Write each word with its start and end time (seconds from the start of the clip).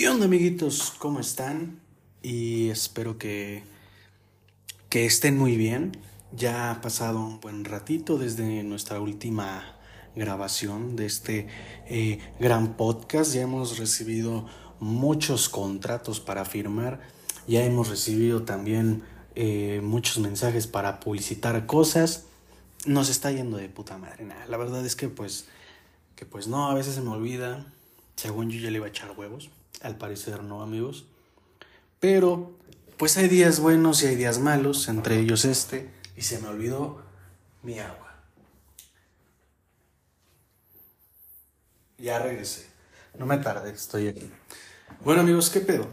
¿Qué 0.00 0.08
onda 0.08 0.24
amiguitos? 0.24 0.94
¿Cómo 0.96 1.20
están? 1.20 1.78
Y 2.22 2.70
espero 2.70 3.18
que, 3.18 3.64
que 4.88 5.04
estén 5.04 5.36
muy 5.36 5.58
bien. 5.58 5.92
Ya 6.34 6.70
ha 6.70 6.80
pasado 6.80 7.20
un 7.20 7.38
buen 7.38 7.66
ratito 7.66 8.16
desde 8.16 8.62
nuestra 8.62 8.98
última 8.98 9.76
grabación 10.16 10.96
de 10.96 11.04
este 11.04 11.48
eh, 11.86 12.18
gran 12.40 12.78
podcast. 12.78 13.34
Ya 13.34 13.42
hemos 13.42 13.76
recibido 13.76 14.46
muchos 14.78 15.50
contratos 15.50 16.18
para 16.18 16.46
firmar. 16.46 17.02
Ya 17.46 17.62
hemos 17.62 17.90
recibido 17.90 18.44
también 18.44 19.02
eh, 19.34 19.82
muchos 19.84 20.16
mensajes 20.16 20.66
para 20.66 20.98
publicitar 20.98 21.66
cosas. 21.66 22.24
Nos 22.86 23.10
está 23.10 23.32
yendo 23.32 23.58
de 23.58 23.68
puta 23.68 23.98
madre. 23.98 24.26
la 24.48 24.56
verdad 24.56 24.82
es 24.86 24.96
que 24.96 25.10
pues, 25.10 25.44
que 26.16 26.24
pues 26.24 26.48
no, 26.48 26.70
a 26.70 26.74
veces 26.74 26.94
se 26.94 27.02
me 27.02 27.10
olvida 27.10 27.70
según 28.16 28.48
yo 28.48 28.60
ya 28.60 28.70
le 28.70 28.78
iba 28.78 28.86
a 28.86 28.88
echar 28.88 29.10
huevos. 29.10 29.50
Al 29.80 29.96
parecer 29.96 30.42
no, 30.42 30.62
amigos. 30.62 31.06
Pero, 32.00 32.56
pues 32.96 33.16
hay 33.16 33.28
días 33.28 33.60
buenos 33.60 34.02
y 34.02 34.06
hay 34.06 34.16
días 34.16 34.38
malos, 34.38 34.88
entre 34.88 35.18
ellos 35.18 35.44
este. 35.44 35.90
Y 36.16 36.22
se 36.22 36.38
me 36.38 36.48
olvidó 36.48 37.02
mi 37.62 37.78
agua. 37.78 38.14
Ya 41.98 42.18
regresé. 42.18 42.66
No 43.18 43.26
me 43.26 43.38
tarde, 43.38 43.70
estoy 43.70 44.08
aquí. 44.08 44.30
Bueno, 45.04 45.22
amigos, 45.22 45.50
¿qué 45.50 45.60
pedo? 45.60 45.86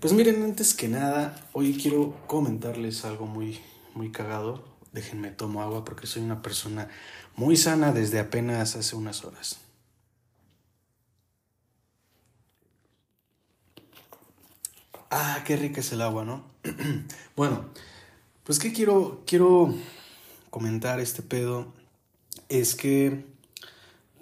Pues 0.00 0.12
miren, 0.12 0.42
antes 0.42 0.74
que 0.74 0.88
nada, 0.88 1.48
hoy 1.52 1.76
quiero 1.80 2.14
comentarles 2.26 3.04
algo 3.04 3.26
muy, 3.26 3.60
muy 3.94 4.12
cagado. 4.12 4.64
Déjenme 4.92 5.30
tomo 5.30 5.62
agua 5.62 5.84
porque 5.84 6.06
soy 6.06 6.22
una 6.22 6.40
persona 6.42 6.88
muy 7.36 7.56
sana 7.56 7.92
desde 7.92 8.18
apenas 8.20 8.76
hace 8.76 8.96
unas 8.96 9.24
horas. 9.24 9.58
Ah, 15.10 15.42
qué 15.46 15.56
rica 15.56 15.80
es 15.80 15.92
el 15.92 16.02
agua, 16.02 16.24
¿no? 16.24 16.44
bueno, 17.36 17.64
pues 18.44 18.58
que 18.58 18.72
quiero, 18.72 19.22
quiero 19.26 19.74
comentar 20.50 21.00
este 21.00 21.22
pedo. 21.22 21.72
Es 22.50 22.74
que, 22.74 23.24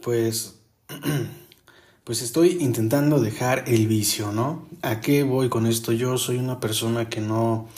pues, 0.01 0.61
pues 2.05 2.23
estoy 2.23 2.59
intentando 2.61 3.21
dejar 3.21 3.65
el 3.67 3.89
vicio, 3.89 4.31
¿no? 4.31 4.69
¿A 4.83 5.01
qué 5.01 5.25
voy 5.25 5.49
con 5.49 5.67
esto? 5.67 5.91
Yo 5.91 6.19
soy 6.19 6.37
una 6.37 6.61
persona 6.61 7.09
que 7.09 7.21
no, 7.21 7.69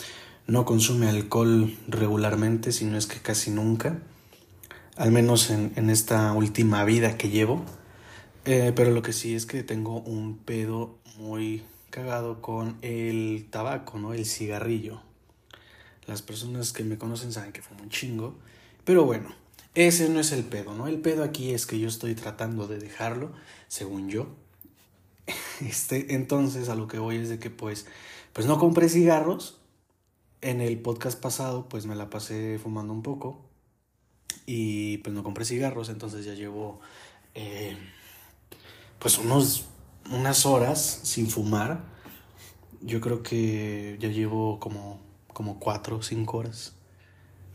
no 0.45 0.65
consume 0.65 1.09
alcohol 1.09 1.75
regularmente, 1.87 2.71
sino 2.71 2.95
es 2.95 3.07
que 3.07 3.19
casi 3.19 3.49
nunca. 3.49 3.99
Al 4.97 5.11
menos 5.11 5.49
en, 5.49 5.71
en 5.75 5.89
esta 5.89 6.31
última 6.33 6.83
vida 6.83 7.17
que 7.17 7.29
llevo. 7.29 7.63
Eh, 8.45 8.71
pero 8.75 8.91
lo 8.91 9.01
que 9.01 9.13
sí 9.13 9.33
es 9.33 9.47
que 9.47 9.63
tengo 9.63 9.99
un 10.01 10.37
pedo 10.37 10.97
muy 11.17 11.63
cagado 11.89 12.41
con 12.41 12.77
el 12.81 13.47
tabaco, 13.49 13.99
¿no? 13.99 14.13
El 14.13 14.25
cigarrillo. 14.25 15.01
Las 16.05 16.21
personas 16.21 16.73
que 16.73 16.83
me 16.83 16.97
conocen 16.97 17.31
saben 17.31 17.51
que 17.51 17.61
fue 17.61 17.77
un 17.77 17.89
chingo. 17.89 18.35
Pero 18.83 19.05
bueno, 19.05 19.29
ese 19.75 20.09
no 20.09 20.19
es 20.19 20.31
el 20.31 20.43
pedo, 20.43 20.73
¿no? 20.73 20.87
El 20.87 20.99
pedo 20.99 21.23
aquí 21.23 21.53
es 21.53 21.65
que 21.65 21.79
yo 21.79 21.87
estoy 21.87 22.15
tratando 22.15 22.67
de 22.67 22.79
dejarlo, 22.79 23.31
según 23.67 24.09
yo. 24.09 24.27
Este, 25.61 26.15
entonces 26.15 26.69
a 26.69 26.75
lo 26.75 26.87
que 26.87 26.99
voy 26.99 27.17
es 27.17 27.29
de 27.29 27.37
que 27.37 27.49
pues, 27.49 27.85
pues 28.33 28.47
no 28.47 28.57
compré 28.57 28.89
cigarros. 28.89 29.57
En 30.41 30.61
el 30.61 30.79
podcast 30.79 31.19
pasado 31.19 31.67
pues 31.67 31.85
me 31.85 31.95
la 31.95 32.09
pasé 32.09 32.57
fumando 32.57 32.93
un 32.93 33.03
poco. 33.03 33.41
Y 34.45 34.97
pues 34.99 35.13
no 35.15 35.23
compré 35.23 35.45
cigarros, 35.45 35.89
entonces 35.89 36.25
ya 36.25 36.33
llevo 36.33 36.79
eh, 37.35 37.77
pues 38.99 39.17
unos 39.17 39.65
unas 40.11 40.45
horas 40.45 40.99
sin 41.03 41.29
fumar. 41.29 41.83
Yo 42.81 43.01
creo 43.01 43.23
que 43.23 43.97
ya 43.99 44.09
llevo 44.09 44.59
como, 44.59 44.99
como 45.33 45.59
cuatro 45.59 45.97
o 45.97 46.01
cinco 46.01 46.37
horas. 46.37 46.73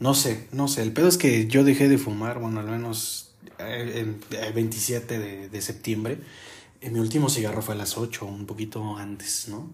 No 0.01 0.15
sé, 0.15 0.49
no 0.53 0.69
sé. 0.69 0.83
El 0.83 0.93
pedo 0.93 1.09
es 1.09 1.17
que 1.17 1.47
yo 1.47 1.65
dejé 1.65 1.89
de 1.89 1.99
fumar, 1.99 2.39
bueno, 2.39 2.61
al 2.61 2.67
menos 2.67 3.35
el, 3.59 4.21
27 4.55 5.19
de, 5.19 5.49
de 5.49 5.63
septiembre. 5.63 6.19
Mi 6.83 6.99
último 6.99 7.31
cigarro 7.31 7.63
fue 7.63 7.75
a 7.75 7.79
las 7.79 7.97
8, 7.97 8.27
un 8.27 8.45
poquito 8.45 8.97
antes, 8.97 9.49
¿no? 9.49 9.71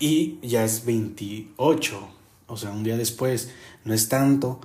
Y 0.00 0.38
ya 0.42 0.64
es 0.64 0.86
28, 0.86 2.08
o 2.46 2.56
sea, 2.56 2.70
un 2.70 2.84
día 2.84 2.96
después. 2.96 3.50
No 3.84 3.92
es 3.92 4.08
tanto, 4.08 4.60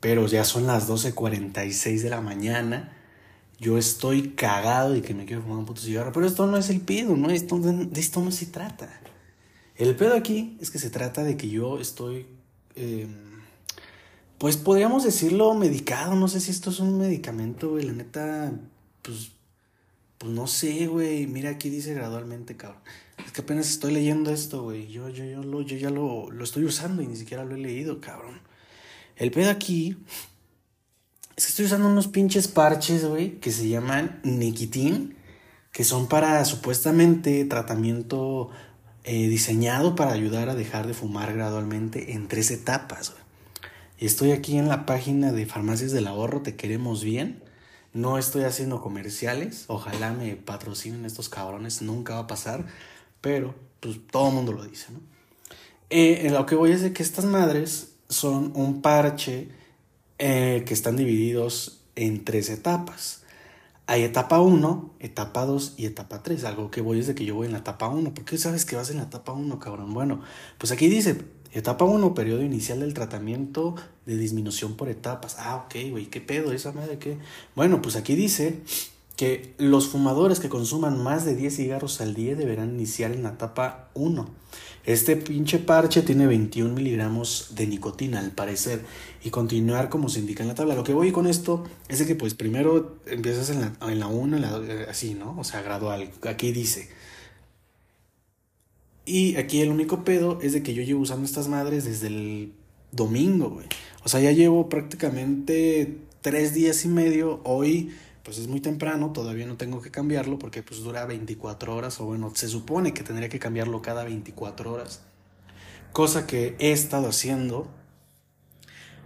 pero 0.00 0.26
ya 0.26 0.44
son 0.44 0.66
las 0.66 0.88
12.46 0.88 2.02
de 2.02 2.10
la 2.10 2.20
mañana 2.20 2.97
yo 3.58 3.76
estoy 3.76 4.30
cagado 4.30 4.94
y 4.96 5.02
que 5.02 5.14
me 5.14 5.24
quiero 5.24 5.42
fumar 5.42 5.58
un 5.58 5.66
puto 5.66 5.80
cigarro. 5.80 6.12
Pero 6.12 6.26
esto 6.26 6.46
no 6.46 6.56
es 6.56 6.70
el 6.70 6.80
pedo, 6.80 7.16
¿no? 7.16 7.30
Esto, 7.30 7.58
de 7.58 8.00
esto 8.00 8.22
no 8.22 8.30
se 8.30 8.46
trata. 8.46 9.00
El 9.74 9.94
pedo 9.96 10.14
aquí 10.14 10.56
es 10.60 10.70
que 10.70 10.78
se 10.78 10.90
trata 10.90 11.24
de 11.24 11.36
que 11.36 11.48
yo 11.48 11.80
estoy. 11.80 12.26
Em, 12.76 13.40
pues 14.38 14.56
podríamos 14.56 15.02
decirlo 15.02 15.54
medicado. 15.54 16.14
No 16.14 16.28
sé 16.28 16.40
si 16.40 16.52
esto 16.52 16.70
es 16.70 16.78
un 16.78 16.98
medicamento, 16.98 17.70
güey. 17.70 17.84
La 17.84 17.92
neta, 17.92 18.52
pues. 19.02 19.32
Pues 20.18 20.32
no 20.32 20.46
sé, 20.46 20.86
güey. 20.86 21.26
Mira, 21.26 21.50
aquí 21.50 21.70
dice 21.70 21.94
gradualmente, 21.94 22.56
cabrón. 22.56 22.82
Es 23.24 23.32
que 23.32 23.40
apenas 23.40 23.68
estoy 23.70 23.92
leyendo 23.92 24.32
esto, 24.32 24.62
güey. 24.62 24.88
Yo, 24.88 25.08
yo, 25.08 25.24
yo, 25.24 25.42
lo, 25.42 25.62
yo 25.62 25.76
ya 25.76 25.90
lo, 25.90 26.30
lo 26.30 26.44
estoy 26.44 26.64
usando 26.64 27.02
y 27.02 27.06
ni 27.06 27.16
siquiera 27.16 27.44
lo 27.44 27.54
he 27.54 27.58
leído, 27.58 28.00
cabrón. 28.00 28.40
El 29.16 29.32
pedo 29.32 29.50
aquí 29.50 29.96
es 31.38 31.44
que 31.44 31.50
estoy 31.50 31.66
usando 31.66 31.86
unos 31.86 32.08
pinches 32.08 32.48
parches, 32.48 33.04
güey, 33.04 33.38
que 33.38 33.52
se 33.52 33.68
llaman 33.68 34.18
Nikitin, 34.24 35.16
que 35.70 35.84
son 35.84 36.08
para 36.08 36.44
supuestamente 36.44 37.44
tratamiento 37.44 38.50
eh, 39.04 39.28
diseñado 39.28 39.94
para 39.94 40.10
ayudar 40.10 40.48
a 40.48 40.56
dejar 40.56 40.88
de 40.88 40.94
fumar 40.94 41.32
gradualmente 41.32 42.14
en 42.14 42.26
tres 42.26 42.50
etapas, 42.50 43.12
güey. 43.12 43.22
Y 44.00 44.06
estoy 44.06 44.32
aquí 44.32 44.58
en 44.58 44.66
la 44.66 44.84
página 44.84 45.30
de 45.30 45.46
Farmacias 45.46 45.92
del 45.92 46.08
Ahorro, 46.08 46.42
te 46.42 46.56
queremos 46.56 47.04
bien. 47.04 47.40
No 47.92 48.18
estoy 48.18 48.42
haciendo 48.42 48.82
comerciales, 48.82 49.66
ojalá 49.68 50.12
me 50.12 50.34
patrocinen 50.34 51.04
estos 51.04 51.28
cabrones, 51.28 51.82
nunca 51.82 52.14
va 52.14 52.20
a 52.22 52.26
pasar, 52.26 52.66
pero 53.20 53.54
pues 53.78 54.00
todo 54.10 54.30
el 54.30 54.34
mundo 54.34 54.50
lo 54.50 54.64
dice, 54.64 54.90
¿no? 54.90 54.98
Eh, 55.88 56.26
en 56.26 56.34
lo 56.34 56.46
que 56.46 56.56
voy 56.56 56.72
es 56.72 56.82
de 56.82 56.92
que 56.92 57.04
estas 57.04 57.26
madres 57.26 57.92
son 58.08 58.50
un 58.56 58.82
parche 58.82 59.56
eh, 60.18 60.64
que 60.66 60.74
están 60.74 60.96
divididos 60.96 61.80
en 61.94 62.24
tres 62.24 62.50
etapas. 62.50 63.22
Hay 63.86 64.02
etapa 64.02 64.40
1, 64.40 64.94
etapa 65.00 65.46
2 65.46 65.74
y 65.76 65.86
etapa 65.86 66.22
3. 66.22 66.44
Algo 66.44 66.70
que 66.70 66.82
voy 66.82 67.00
es 67.00 67.06
de 67.06 67.14
que 67.14 67.24
yo 67.24 67.34
voy 67.34 67.46
en 67.46 67.52
la 67.52 67.60
etapa 67.60 67.88
1. 67.88 68.12
¿Por 68.14 68.24
qué 68.24 68.36
sabes 68.36 68.64
que 68.64 68.76
vas 68.76 68.90
en 68.90 68.98
la 68.98 69.04
etapa 69.04 69.32
1, 69.32 69.58
cabrón? 69.58 69.94
Bueno, 69.94 70.20
pues 70.58 70.72
aquí 70.72 70.88
dice, 70.88 71.22
etapa 71.52 71.84
1, 71.84 72.14
periodo 72.14 72.42
inicial 72.42 72.80
del 72.80 72.94
tratamiento 72.94 73.76
de 74.04 74.16
disminución 74.16 74.76
por 74.76 74.88
etapas. 74.88 75.36
Ah, 75.38 75.64
ok, 75.64 75.90
güey, 75.90 76.06
¿qué 76.06 76.20
pedo? 76.20 76.52
¿Esa 76.52 76.72
madre 76.72 76.98
qué? 76.98 77.16
Bueno, 77.54 77.80
pues 77.80 77.96
aquí 77.96 78.14
dice 78.14 78.60
que 79.16 79.54
los 79.56 79.88
fumadores 79.88 80.38
que 80.38 80.48
consuman 80.48 81.02
más 81.02 81.24
de 81.24 81.34
10 81.34 81.56
cigarros 81.56 82.00
al 82.00 82.14
día 82.14 82.34
deberán 82.36 82.74
iniciar 82.74 83.12
en 83.12 83.22
la 83.22 83.30
etapa 83.30 83.88
1 83.94 84.28
este 84.84 85.16
pinche 85.16 85.58
parche 85.58 86.02
tiene 86.02 86.26
21 86.26 86.74
miligramos 86.74 87.52
de 87.54 87.66
nicotina, 87.66 88.20
al 88.20 88.30
parecer, 88.30 88.82
y 89.22 89.30
continuar 89.30 89.88
como 89.88 90.08
se 90.08 90.20
indica 90.20 90.42
en 90.42 90.48
la 90.48 90.54
tabla. 90.54 90.74
Lo 90.74 90.84
que 90.84 90.94
voy 90.94 91.12
con 91.12 91.26
esto 91.26 91.64
es 91.88 91.98
de 91.98 92.06
que, 92.06 92.14
pues, 92.14 92.34
primero 92.34 92.98
empiezas 93.06 93.50
en 93.50 93.60
la, 93.60 93.72
en 93.82 94.00
la 94.00 94.06
1, 94.06 94.38
así, 94.88 95.14
¿no? 95.14 95.38
O 95.38 95.44
sea, 95.44 95.62
gradual. 95.62 96.10
Aquí 96.22 96.52
dice. 96.52 96.88
Y 99.04 99.36
aquí 99.36 99.60
el 99.60 99.70
único 99.70 100.04
pedo 100.04 100.38
es 100.42 100.52
de 100.52 100.62
que 100.62 100.74
yo 100.74 100.82
llevo 100.82 101.00
usando 101.00 101.24
estas 101.24 101.48
madres 101.48 101.84
desde 101.84 102.08
el 102.08 102.52
domingo, 102.92 103.50
güey. 103.50 103.66
O 104.04 104.08
sea, 104.08 104.20
ya 104.20 104.32
llevo 104.32 104.68
prácticamente 104.68 105.98
tres 106.20 106.54
días 106.54 106.84
y 106.84 106.88
medio. 106.88 107.40
Hoy 107.44 107.90
pues 108.28 108.36
es 108.36 108.46
muy 108.46 108.60
temprano, 108.60 109.10
todavía 109.10 109.46
no 109.46 109.56
tengo 109.56 109.80
que 109.80 109.90
cambiarlo 109.90 110.38
porque 110.38 110.62
pues 110.62 110.82
dura 110.82 111.06
24 111.06 111.74
horas 111.74 111.98
o 111.98 112.04
bueno, 112.04 112.30
se 112.34 112.46
supone 112.46 112.92
que 112.92 113.02
tendría 113.02 113.30
que 113.30 113.38
cambiarlo 113.38 113.80
cada 113.80 114.04
24 114.04 114.70
horas. 114.70 115.00
Cosa 115.94 116.26
que 116.26 116.54
he 116.58 116.72
estado 116.72 117.08
haciendo. 117.08 117.68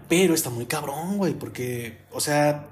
Pero 0.09 0.35
está 0.35 0.51
muy 0.51 0.67
cabrón, 0.67 1.19
güey, 1.19 1.35
porque, 1.35 1.99
o 2.11 2.19
sea, 2.19 2.69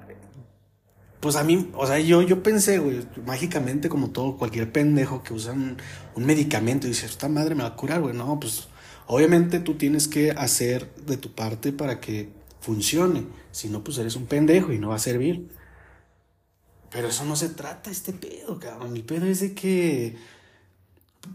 pues 1.21 1.37
a 1.37 1.45
mí, 1.45 1.71
o 1.73 1.87
sea, 1.87 2.01
yo, 2.01 2.21
yo 2.21 2.43
pensé, 2.43 2.79
güey, 2.79 2.99
mágicamente 3.25 3.87
como 3.87 4.09
todo, 4.09 4.35
cualquier 4.35 4.73
pendejo 4.73 5.23
que 5.23 5.33
usa 5.33 5.53
un, 5.53 5.77
un 6.15 6.25
medicamento 6.25 6.85
y 6.85 6.89
dice, 6.89 7.05
esta 7.05 7.29
madre 7.29 7.55
me 7.55 7.63
va 7.63 7.69
a 7.69 7.75
curar, 7.77 8.01
güey, 8.01 8.13
no, 8.13 8.37
pues 8.41 8.67
obviamente 9.07 9.61
tú 9.61 9.75
tienes 9.75 10.09
que 10.09 10.31
hacer 10.31 10.93
de 10.95 11.15
tu 11.15 11.31
parte 11.33 11.71
para 11.71 12.01
que 12.01 12.27
funcione, 12.59 13.23
si 13.51 13.69
no, 13.69 13.85
pues 13.85 13.97
eres 13.99 14.17
un 14.17 14.25
pendejo 14.25 14.73
y 14.73 14.79
no 14.79 14.89
va 14.89 14.95
a 14.95 14.99
servir. 14.99 15.60
Pero 16.91 17.07
eso 17.07 17.25
no 17.25 17.35
se 17.35 17.49
trata, 17.49 17.89
este 17.89 18.13
pedo, 18.13 18.59
cabrón. 18.59 18.93
Mi 18.93 19.01
pedo 19.01 19.25
es 19.25 19.39
de 19.39 19.53
que, 19.53 20.17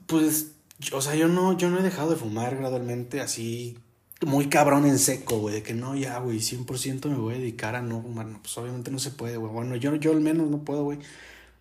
pues, 0.07 0.53
o 0.93 1.01
sea, 1.01 1.15
yo 1.15 1.29
no, 1.29 1.57
yo 1.57 1.71
no 1.71 1.79
he 1.79 1.83
dejado 1.83 2.11
de 2.11 2.17
fumar 2.17 2.57
gradualmente 2.57 3.21
así, 3.21 3.79
muy 4.25 4.49
cabrón 4.49 4.87
en 4.87 4.99
seco, 4.99 5.39
güey, 5.39 5.57
de 5.57 5.63
que 5.63 5.75
no, 5.75 5.97
ya, 5.97 6.19
güey, 6.19 6.39
100% 6.39 7.09
me 7.09 7.17
voy 7.17 7.35
a 7.35 7.39
dedicar 7.39 7.75
a 7.75 7.83
no 7.83 8.03
fumar. 8.03 8.27
No, 8.27 8.41
pues 8.43 8.57
obviamente 8.59 8.91
no 8.91 8.99
se 8.99 9.11
puede, 9.11 9.37
güey. 9.37 9.53
Bueno, 9.53 9.77
yo, 9.77 9.95
yo 9.97 10.13
al 10.13 10.21
menos 10.21 10.51
no 10.51 10.59
puedo, 10.59 10.85
güey. 10.85 10.99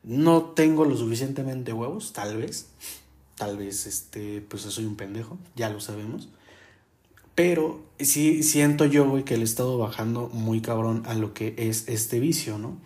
No 0.04 0.44
tengo 0.44 0.86
lo 0.86 0.98
suficientemente 0.98 1.74
huevos, 1.74 2.14
tal 2.14 2.38
vez. 2.38 2.68
tal 3.36 3.58
vez, 3.58 3.86
este, 3.86 4.42
pues 4.42 4.64
soy 4.64 4.86
un 4.86 4.96
pendejo, 4.96 5.38
ya 5.56 5.70
lo 5.70 5.80
sabemos. 5.80 6.30
Pero 7.36 7.82
sí 8.00 8.44
siento 8.44 8.86
yo, 8.86 9.10
güey, 9.10 9.24
que 9.26 9.36
le 9.36 9.42
he 9.42 9.46
estado 9.46 9.78
bajando 9.78 10.30
muy 10.30 10.62
cabrón 10.62 11.04
a 11.06 11.14
lo 11.16 11.34
que 11.34 11.54
es 11.58 11.88
este 11.88 12.20
vicio, 12.20 12.58
¿no? 12.58 12.78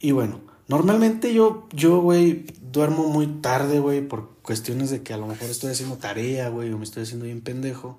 Y 0.00 0.12
bueno, 0.12 0.40
normalmente 0.68 1.32
yo, 1.32 1.68
yo, 1.72 2.00
güey, 2.00 2.46
duermo 2.72 3.08
muy 3.08 3.26
tarde, 3.26 3.80
güey, 3.80 4.06
por 4.06 4.36
cuestiones 4.42 4.90
de 4.90 5.02
que 5.02 5.12
a 5.12 5.16
lo 5.16 5.26
mejor 5.26 5.48
estoy 5.48 5.72
haciendo 5.72 5.96
tarea, 5.96 6.48
güey, 6.48 6.72
o 6.72 6.78
me 6.78 6.84
estoy 6.84 7.04
haciendo 7.04 7.24
bien 7.24 7.40
pendejo. 7.40 7.98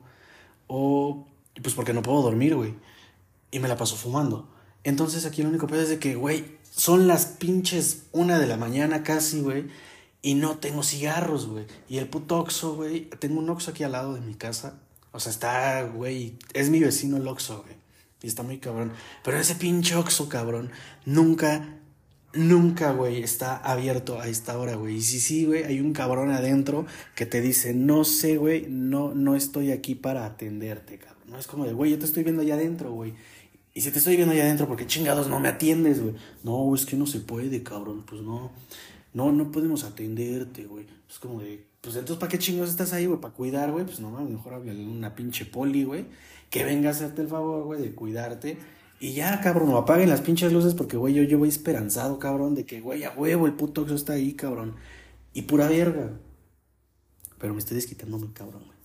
O 0.67 1.25
pues 1.61 1.73
porque 1.75 1.93
no 1.93 2.01
puedo 2.01 2.21
dormir, 2.21 2.55
güey. 2.55 2.75
Y 3.51 3.59
me 3.59 3.67
la 3.67 3.77
paso 3.77 3.95
fumando. 3.95 4.47
Entonces 4.83 5.25
aquí 5.25 5.43
lo 5.43 5.49
único 5.49 5.67
que 5.67 5.81
es 5.81 5.89
de 5.89 5.99
que, 5.99 6.15
güey, 6.15 6.57
son 6.71 7.07
las 7.07 7.25
pinches 7.25 8.03
una 8.11 8.39
de 8.39 8.47
la 8.47 8.57
mañana 8.57 9.03
casi, 9.03 9.41
güey. 9.41 9.67
Y 10.21 10.35
no 10.35 10.57
tengo 10.57 10.83
cigarros, 10.83 11.47
güey. 11.47 11.65
Y 11.87 11.97
el 11.97 12.07
puto 12.07 12.39
Oxxo, 12.39 12.75
güey. 12.75 13.09
Tengo 13.19 13.39
un 13.39 13.49
Oxxo 13.49 13.71
aquí 13.71 13.83
al 13.83 13.93
lado 13.93 14.13
de 14.13 14.21
mi 14.21 14.35
casa. 14.35 14.79
O 15.11 15.19
sea, 15.19 15.31
está, 15.31 15.83
güey. 15.83 16.37
Es 16.53 16.69
mi 16.69 16.79
vecino 16.79 17.17
el 17.17 17.27
Oxxo, 17.27 17.63
güey. 17.63 17.75
Y 18.21 18.27
está 18.27 18.43
muy 18.43 18.57
cabrón. 18.57 18.91
Pero 19.23 19.39
ese 19.39 19.55
pinche 19.55 19.95
Oxxo, 19.95 20.27
cabrón, 20.27 20.71
nunca, 21.05 21.77
nunca, 22.33 22.91
güey, 22.91 23.23
está 23.23 23.57
abierto 23.57 24.19
a 24.19 24.27
esta 24.27 24.57
hora, 24.57 24.75
güey. 24.75 24.97
Y 24.97 25.01
si 25.01 25.19
sí, 25.19 25.45
güey, 25.45 25.63
hay 25.63 25.79
un 25.79 25.93
cabrón 25.93 26.31
adentro 26.31 26.85
que 27.15 27.25
te 27.25 27.41
dice, 27.41 27.73
no 27.73 28.03
sé, 28.03 28.37
güey, 28.37 28.67
no, 28.69 29.13
no 29.13 29.35
estoy 29.35 29.71
aquí 29.71 29.95
para 29.95 30.25
atenderte, 30.25 30.97
cabrón. 30.97 31.23
No 31.27 31.37
es 31.37 31.47
como 31.47 31.65
de, 31.65 31.73
güey, 31.73 31.91
yo 31.91 31.99
te 31.99 32.05
estoy 32.05 32.23
viendo 32.23 32.41
allá 32.41 32.55
adentro, 32.55 32.91
güey. 32.91 33.13
Y 33.73 33.81
si 33.81 33.91
te 33.91 33.99
estoy 33.99 34.15
viendo 34.15 34.33
allá 34.33 34.43
adentro, 34.43 34.67
¿por 34.67 34.77
qué 34.77 34.87
chingados 34.87 35.27
no 35.27 35.39
me 35.39 35.49
atiendes, 35.49 36.01
güey? 36.01 36.15
No, 36.43 36.73
es 36.73 36.85
que 36.85 36.95
no 36.95 37.05
se 37.05 37.19
puede, 37.19 37.61
cabrón. 37.61 38.05
Pues 38.07 38.21
no. 38.21 38.51
No, 39.13 39.31
no 39.31 39.51
podemos 39.51 39.83
atenderte, 39.83 40.65
güey. 40.65 40.87
Es 41.09 41.19
como 41.19 41.41
de, 41.41 41.65
pues 41.81 41.95
entonces, 41.95 42.19
¿para 42.19 42.29
qué 42.29 42.39
chingados 42.39 42.71
estás 42.71 42.93
ahí, 42.93 43.05
güey? 43.05 43.19
¿Para 43.19 43.33
cuidar, 43.33 43.71
güey? 43.71 43.85
Pues 43.85 43.99
no, 43.99 44.09
mejor 44.09 44.55
háblale 44.55 44.83
una 44.83 45.15
pinche 45.15 45.45
poli, 45.45 45.83
güey. 45.83 46.05
Que 46.49 46.63
venga 46.63 46.89
a 46.89 46.91
hacerte 46.91 47.21
el 47.21 47.27
favor, 47.27 47.65
güey, 47.65 47.81
de 47.81 47.93
cuidarte. 47.93 48.57
Y 48.99 49.13
ya, 49.13 49.41
cabrón, 49.41 49.75
apaguen 49.75 50.09
las 50.09 50.21
pinches 50.21 50.51
luces 50.51 50.73
porque, 50.73 50.97
güey, 50.97 51.13
yo, 51.13 51.23
yo 51.23 51.37
voy 51.37 51.49
esperanzado, 51.49 52.17
cabrón, 52.17 52.55
de 52.55 52.65
que, 52.65 52.81
güey, 52.81 53.03
a 53.03 53.11
huevo, 53.11 53.45
el 53.45 53.53
puto 53.53 53.81
Oxxo 53.81 53.95
está 53.95 54.13
ahí, 54.13 54.33
cabrón. 54.33 54.75
Y 55.33 55.43
pura 55.43 55.67
verga. 55.67 56.11
Pero 57.37 57.53
me 57.53 57.59
estoy 57.59 57.75
desquitando 57.75 58.17
muy 58.17 58.29
cabrón, 58.29 58.63
güey. 58.65 58.77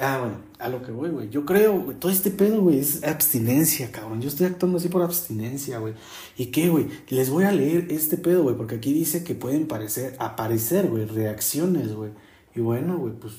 Ah, 0.00 0.18
bueno, 0.18 0.38
a 0.58 0.68
lo 0.68 0.82
que 0.82 0.90
voy, 0.90 1.10
güey. 1.10 1.30
Yo 1.30 1.44
creo, 1.44 1.80
güey, 1.80 1.96
todo 1.96 2.10
este 2.10 2.32
pedo, 2.32 2.60
güey, 2.62 2.80
es 2.80 3.04
abstinencia, 3.04 3.92
cabrón. 3.92 4.20
Yo 4.20 4.28
estoy 4.28 4.46
actuando 4.46 4.78
así 4.78 4.88
por 4.88 5.02
abstinencia, 5.02 5.78
güey. 5.78 5.94
¿Y 6.36 6.46
qué, 6.46 6.68
güey? 6.68 6.88
Les 7.10 7.30
voy 7.30 7.44
a 7.44 7.52
leer 7.52 7.86
este 7.90 8.16
pedo, 8.16 8.42
güey, 8.42 8.56
porque 8.56 8.74
aquí 8.74 8.92
dice 8.92 9.22
que 9.22 9.36
pueden 9.36 9.68
parecer, 9.68 10.16
aparecer, 10.18 10.88
güey, 10.88 11.04
reacciones, 11.04 11.94
güey. 11.94 12.10
Y 12.56 12.60
bueno, 12.60 12.98
güey, 12.98 13.12
pues, 13.14 13.34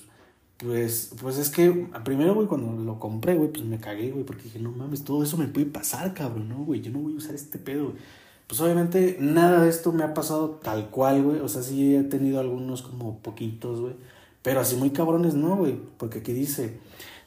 pues, 0.57 1.13
pues 1.21 1.37
es 1.37 1.49
que, 1.49 1.87
primero, 2.03 2.33
güey, 2.33 2.47
cuando 2.47 2.83
lo 2.83 2.99
compré, 2.99 3.35
güey, 3.35 3.51
pues 3.51 3.65
me 3.65 3.79
cagué, 3.79 4.11
güey, 4.11 4.23
porque 4.23 4.43
dije, 4.43 4.59
no 4.59 4.71
mames, 4.71 5.03
todo 5.03 5.23
eso 5.23 5.37
me 5.37 5.47
puede 5.47 5.65
pasar, 5.67 6.13
cabrón, 6.13 6.49
¿no, 6.49 6.63
güey? 6.63 6.81
Yo 6.81 6.91
no 6.91 6.99
voy 6.99 7.13
a 7.13 7.17
usar 7.17 7.35
este 7.35 7.57
pedo, 7.57 7.85
güey. 7.85 7.95
Pues 8.47 8.61
obviamente 8.61 9.17
nada 9.19 9.63
de 9.63 9.69
esto 9.69 9.91
me 9.91 10.03
ha 10.03 10.13
pasado 10.13 10.59
tal 10.63 10.89
cual, 10.89 11.23
güey. 11.23 11.39
O 11.39 11.47
sea, 11.47 11.63
sí 11.63 11.95
he 11.95 12.03
tenido 12.03 12.39
algunos 12.39 12.83
como 12.83 13.19
poquitos, 13.19 13.81
güey 13.81 13.95
pero 14.45 14.59
así 14.59 14.75
muy 14.75 14.91
cabrones 14.91 15.33
no, 15.33 15.55
güey. 15.55 15.75
Porque 15.97 16.19
aquí 16.19 16.31
dice, 16.31 16.77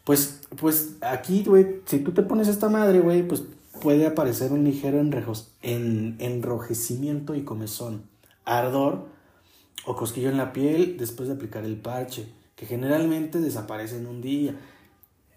pues, 0.04 0.42
pues 0.56 0.94
aquí, 1.00 1.42
güey, 1.42 1.80
si 1.84 1.98
tú 1.98 2.12
te 2.12 2.22
pones 2.22 2.46
esta 2.46 2.68
madre, 2.68 3.00
güey, 3.00 3.26
pues 3.26 3.42
puede 3.82 4.06
aparecer 4.06 4.52
un 4.52 4.62
ligero 4.62 5.00
en, 5.00 6.16
enrojecimiento 6.20 7.34
y 7.34 7.42
comezón, 7.42 8.04
ardor 8.44 9.06
o 9.84 9.96
cosquillo 9.96 10.30
en 10.30 10.36
la 10.36 10.52
piel 10.52 10.96
después 10.96 11.28
de 11.28 11.34
aplicar 11.34 11.64
el 11.64 11.76
parche, 11.76 12.28
que 12.58 12.66
generalmente 12.66 13.38
desaparece 13.38 13.96
en 13.96 14.06
un 14.06 14.20
día. 14.20 14.54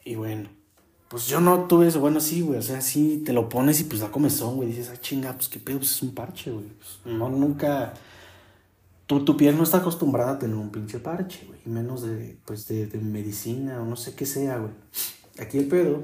Y 0.03 0.15
bueno, 0.15 0.49
pues 1.07 1.27
yo 1.27 1.39
no 1.39 1.65
tuve 1.65 1.87
eso. 1.87 1.99
Bueno, 1.99 2.19
sí, 2.19 2.41
güey, 2.41 2.59
o 2.59 2.63
sea, 2.63 2.81
sí 2.81 3.21
te 3.25 3.31
lo 3.31 3.47
pones 3.47 3.79
y 3.79 3.83
pues 3.83 4.01
da 4.01 4.11
comezón, 4.11 4.55
güey. 4.55 4.69
Dices, 4.69 4.89
ah, 4.93 4.99
chinga, 4.99 5.33
pues 5.33 5.47
qué 5.47 5.59
pedo, 5.59 5.77
pues 5.77 5.91
es 5.91 6.01
un 6.01 6.15
parche, 6.15 6.51
güey. 6.51 6.65
Pues, 6.65 7.15
no, 7.15 7.29
nunca 7.29 7.93
tu, 9.19 9.37
piel 9.37 9.57
no 9.57 9.63
está 9.63 9.77
acostumbrada 9.77 10.31
a 10.31 10.39
tener 10.39 10.55
un 10.55 10.71
pinche 10.71 10.99
parche, 10.99 11.45
güey. 11.45 11.59
Y 11.65 11.69
menos 11.69 12.03
de, 12.03 12.37
pues, 12.45 12.67
de, 12.67 12.87
medicina 12.99 13.81
o 13.81 13.85
no 13.85 13.95
sé 13.95 14.15
qué 14.15 14.25
sea, 14.25 14.57
güey. 14.57 14.71
Aquí 15.39 15.57
el 15.57 15.67
pedo 15.67 16.03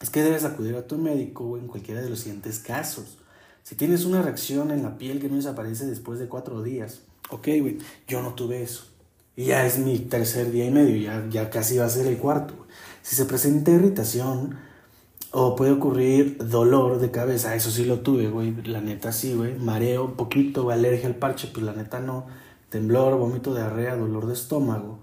es 0.00 0.10
que 0.10 0.22
debes 0.22 0.44
acudir 0.44 0.74
a 0.76 0.86
tu 0.86 0.98
médico, 0.98 1.56
en 1.56 1.68
cualquiera 1.68 2.02
de 2.02 2.10
los 2.10 2.20
siguientes 2.20 2.58
casos. 2.58 3.18
Si 3.62 3.76
tienes 3.76 4.04
una 4.04 4.20
reacción 4.20 4.72
en 4.72 4.82
la 4.82 4.98
piel 4.98 5.20
que 5.20 5.28
no 5.28 5.36
desaparece 5.36 5.86
después 5.86 6.18
de 6.18 6.26
cuatro 6.26 6.62
días, 6.62 7.02
ok, 7.30 7.48
güey, 7.60 7.78
yo 8.08 8.20
no 8.20 8.34
tuve 8.34 8.62
eso. 8.62 8.91
Y 9.36 9.46
ya 9.46 9.66
es 9.66 9.78
mi 9.78 9.98
tercer 9.98 10.50
día 10.50 10.66
y 10.66 10.70
medio, 10.70 10.96
ya, 10.96 11.26
ya 11.30 11.50
casi 11.50 11.78
va 11.78 11.86
a 11.86 11.88
ser 11.88 12.06
el 12.06 12.18
cuarto. 12.18 12.66
Si 13.02 13.16
se 13.16 13.24
presenta 13.24 13.70
irritación, 13.70 14.56
o 15.34 15.56
puede 15.56 15.72
ocurrir 15.72 16.36
dolor 16.38 17.00
de 17.00 17.10
cabeza, 17.10 17.54
eso 17.54 17.70
sí 17.70 17.86
lo 17.86 18.00
tuve, 18.00 18.28
güey, 18.28 18.54
la 18.64 18.82
neta 18.82 19.12
sí, 19.12 19.34
güey. 19.34 19.58
Mareo 19.58 20.14
poquito, 20.14 20.70
alergia 20.70 21.08
al 21.08 21.16
parche, 21.16 21.48
pues 21.52 21.64
la 21.64 21.72
neta 21.72 22.00
no. 22.00 22.26
Temblor, 22.68 23.16
vómito, 23.16 23.54
diarrea, 23.54 23.96
dolor 23.96 24.26
de 24.26 24.34
estómago, 24.34 24.98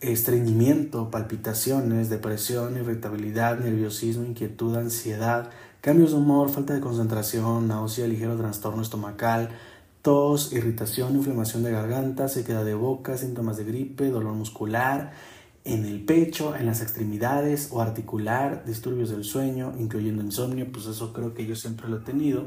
estreñimiento, 0.00 1.10
palpitaciones, 1.10 2.08
depresión, 2.10 2.76
irritabilidad, 2.76 3.58
nerviosismo, 3.58 4.24
inquietud, 4.24 4.76
ansiedad, 4.76 5.50
cambios 5.80 6.12
de 6.12 6.18
humor, 6.18 6.48
falta 6.48 6.72
de 6.72 6.80
concentración, 6.80 7.66
náusea, 7.66 8.06
ligero 8.06 8.36
trastorno 8.36 8.82
estomacal, 8.82 9.50
tos, 10.06 10.52
irritación, 10.52 11.16
inflamación 11.16 11.64
de 11.64 11.72
garganta, 11.72 12.28
sequedad 12.28 12.64
de 12.64 12.74
boca, 12.74 13.18
síntomas 13.18 13.56
de 13.56 13.64
gripe, 13.64 14.08
dolor 14.08 14.34
muscular, 14.34 15.10
en 15.64 15.84
el 15.84 16.04
pecho, 16.04 16.54
en 16.54 16.66
las 16.66 16.80
extremidades 16.80 17.70
o 17.72 17.82
articular, 17.82 18.64
disturbios 18.64 19.10
del 19.10 19.24
sueño, 19.24 19.74
incluyendo 19.80 20.22
insomnio, 20.22 20.70
pues 20.70 20.86
eso 20.86 21.12
creo 21.12 21.34
que 21.34 21.44
yo 21.44 21.56
siempre 21.56 21.88
lo 21.88 21.96
he 21.96 22.00
tenido. 22.02 22.44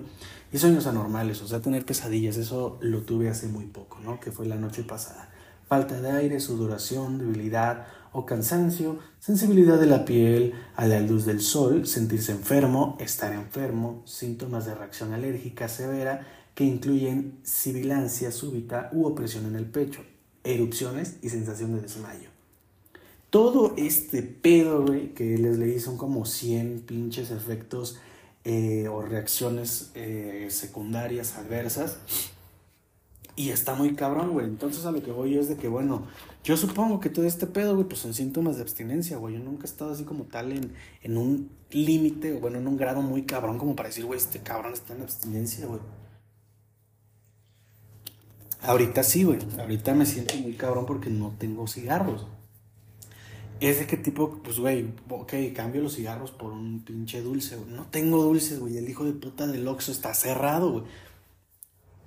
Y 0.53 0.57
sueños 0.57 0.87
anormales, 0.87 1.41
o 1.41 1.49
sea, 1.49 1.59
tener 1.59 1.83
pesadillas, 1.83 2.37
eso 2.37 2.77
lo 2.79 3.01
tuve 3.01 3.27
hace 3.27 3.49
muy 3.49 3.65
poco, 3.65 3.99
¿no? 4.05 4.21
Que 4.21 4.31
fue 4.31 4.45
la 4.45 4.55
noche 4.55 4.83
pasada. 4.83 5.29
Falta 5.67 5.99
de 5.99 6.11
aire, 6.11 6.39
sudoración, 6.39 7.17
debilidad 7.17 7.87
o 8.13 8.25
cansancio, 8.25 8.99
sensibilidad 9.19 9.77
de 9.77 9.85
la 9.85 10.05
piel 10.05 10.53
a 10.77 10.87
la 10.87 11.01
luz 11.01 11.25
del 11.25 11.41
sol, 11.41 11.85
sentirse 11.85 12.31
enfermo, 12.31 12.95
estar 13.01 13.33
enfermo, 13.33 14.01
síntomas 14.05 14.65
de 14.65 14.75
reacción 14.75 15.11
alérgica 15.11 15.67
severa 15.67 16.25
que 16.59 16.65
incluyen 16.65 17.39
sibilancia 17.41 18.33
súbita 18.33 18.89
u 18.91 19.05
opresión 19.05 19.45
en 19.45 19.55
el 19.55 19.65
pecho, 19.65 20.01
erupciones 20.43 21.15
y 21.21 21.29
sensación 21.29 21.73
de 21.73 21.81
desmayo 21.81 22.29
todo 23.29 23.73
este 23.77 24.23
pedo, 24.23 24.85
güey, 24.85 25.13
que 25.13 25.37
les 25.37 25.57
leí 25.57 25.79
son 25.79 25.97
como 25.97 26.25
100 26.25 26.81
pinches 26.81 27.31
efectos 27.31 27.99
eh, 28.43 28.87
o 28.87 29.01
reacciones 29.01 29.91
eh, 29.95 30.47
secundarias 30.49 31.37
adversas. 31.37 31.99
Y 33.35 33.51
está 33.51 33.73
muy 33.75 33.95
cabrón, 33.95 34.31
güey. 34.31 34.47
Entonces 34.47 34.85
a 34.85 34.91
lo 34.91 35.01
que 35.01 35.11
voy 35.11 35.37
es 35.37 35.47
de 35.47 35.55
que, 35.55 35.69
bueno, 35.69 36.07
yo 36.43 36.57
supongo 36.57 36.99
que 36.99 37.09
todo 37.09 37.25
este 37.25 37.47
pedo, 37.47 37.75
güey, 37.75 37.87
pues 37.87 38.01
son 38.01 38.13
síntomas 38.13 38.57
de 38.57 38.63
abstinencia, 38.63 39.17
güey. 39.17 39.35
Yo 39.35 39.39
nunca 39.39 39.63
he 39.63 39.69
estado 39.69 39.93
así 39.93 40.03
como 40.03 40.23
tal 40.23 40.51
en, 40.51 40.73
en 41.03 41.17
un 41.17 41.49
límite, 41.69 42.33
o 42.33 42.39
bueno, 42.39 42.57
en 42.57 42.67
un 42.67 42.75
grado 42.75 43.01
muy 43.01 43.23
cabrón 43.23 43.57
como 43.57 43.75
para 43.75 43.89
decir, 43.89 44.05
güey, 44.05 44.19
este 44.19 44.39
cabrón 44.39 44.73
está 44.73 44.93
en 44.95 45.03
abstinencia, 45.03 45.67
güey. 45.67 45.79
Ahorita 48.61 49.03
sí, 49.03 49.23
güey. 49.23 49.39
Ahorita 49.57 49.93
me 49.93 50.05
siento 50.05 50.35
muy 50.37 50.53
cabrón 50.53 50.85
porque 50.85 51.09
no 51.09 51.33
tengo 51.37 51.67
cigarros. 51.67 52.27
Es 53.59 53.79
de 53.79 53.87
qué 53.87 53.97
tipo, 53.97 54.39
pues, 54.41 54.59
güey, 54.59 54.93
ok, 55.09 55.33
cambio 55.53 55.81
los 55.81 55.95
cigarros 55.95 56.31
por 56.31 56.51
un 56.53 56.83
pinche 56.83 57.21
dulce, 57.21 57.57
güey. 57.57 57.69
No 57.71 57.87
tengo 57.87 58.23
dulces, 58.23 58.59
güey. 58.59 58.77
El 58.77 58.89
hijo 58.89 59.03
de 59.03 59.13
puta 59.13 59.47
del 59.47 59.67
Oxxo 59.67 59.91
está 59.91 60.13
cerrado, 60.13 60.71
güey. 60.71 60.83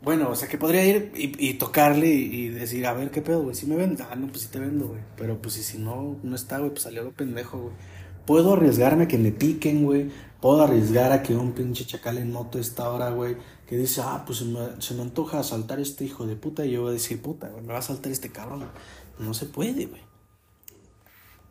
Bueno, 0.02 0.30
o 0.30 0.34
sea, 0.34 0.48
que 0.48 0.58
podría 0.58 0.84
ir 0.84 1.12
y, 1.14 1.54
tocarle 1.54 2.08
y, 2.08 2.48
decir, 2.48 2.86
a 2.86 2.92
ver, 2.92 3.10
¿qué 3.12 3.22
pedo, 3.22 3.42
güey? 3.42 3.54
Si 3.54 3.66
me 3.66 3.76
venden, 3.76 4.04
ah, 4.10 4.16
no, 4.16 4.26
pues 4.26 4.42
sí 4.42 4.48
te 4.50 4.58
vendo, 4.58 4.88
güey. 4.88 5.00
Pero 5.16 5.40
pues 5.40 5.54
si, 5.54 5.62
si 5.62 5.78
no, 5.78 6.16
no 6.24 6.34
está, 6.34 6.58
güey, 6.58 6.70
pues 6.70 6.82
salió 6.82 7.04
lo 7.04 7.12
pendejo, 7.12 7.58
güey. 7.58 7.74
Puedo 8.26 8.54
arriesgarme 8.54 9.04
a 9.04 9.08
que 9.08 9.18
me 9.18 9.30
piquen, 9.30 9.84
güey. 9.84 10.10
Puedo 10.42 10.62
arriesgar 10.62 11.12
a 11.12 11.22
que 11.22 11.36
un 11.36 11.52
pinche 11.52 11.86
chacal 11.86 12.18
en 12.18 12.32
moto 12.32 12.58
esta 12.58 12.90
hora, 12.90 13.10
güey, 13.10 13.36
que 13.68 13.76
dice, 13.76 14.00
ah, 14.02 14.24
pues 14.26 14.40
se 14.40 14.44
me, 14.44 14.82
se 14.82 14.92
me 14.94 15.02
antoja 15.02 15.38
asaltar 15.38 15.78
este 15.78 16.04
hijo 16.04 16.26
de 16.26 16.34
puta. 16.34 16.66
Y 16.66 16.72
yo 16.72 16.82
voy 16.82 16.90
a 16.90 16.94
decir, 16.94 17.22
puta, 17.22 17.48
güey, 17.48 17.62
me 17.62 17.72
va 17.72 17.78
a 17.78 17.82
saltar 17.82 18.10
este 18.10 18.32
cabrón. 18.32 18.68
No 19.20 19.34
se 19.34 19.46
puede, 19.46 19.86
güey. 19.86 20.00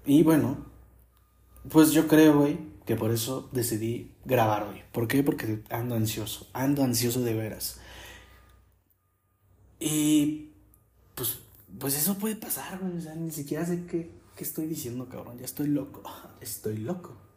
Y 0.06 0.24
bueno, 0.24 0.66
pues 1.70 1.94
yo 1.94 2.06
creo, 2.10 2.38
güey, 2.40 2.60
que 2.86 2.98
por 2.98 3.12
eso 3.12 3.48
decidí 3.54 4.12
grabar 4.26 4.64
hoy. 4.64 4.82
¿Por 4.92 5.08
qué? 5.08 5.24
Porque 5.24 5.64
ando 5.70 5.96
ansioso, 5.96 6.48
ando 6.52 6.84
ansioso 6.84 7.22
de 7.22 7.34
veras. 7.34 7.80
Y 9.80 10.50
pues, 11.16 11.40
pues 11.80 11.98
eso 11.98 12.18
puede 12.18 12.36
pasar, 12.36 12.80
güey. 12.80 12.98
O 12.98 13.02
sea, 13.02 13.16
ni 13.16 13.32
siquiera 13.32 13.66
sé 13.66 13.86
qué, 13.86 14.12
qué 14.36 14.44
estoy 14.44 14.68
diciendo, 14.68 15.08
cabrón. 15.08 15.38
Ya 15.38 15.46
estoy 15.46 15.68
loco. 15.68 16.04
Estoy 16.42 16.76
loco. 16.76 17.31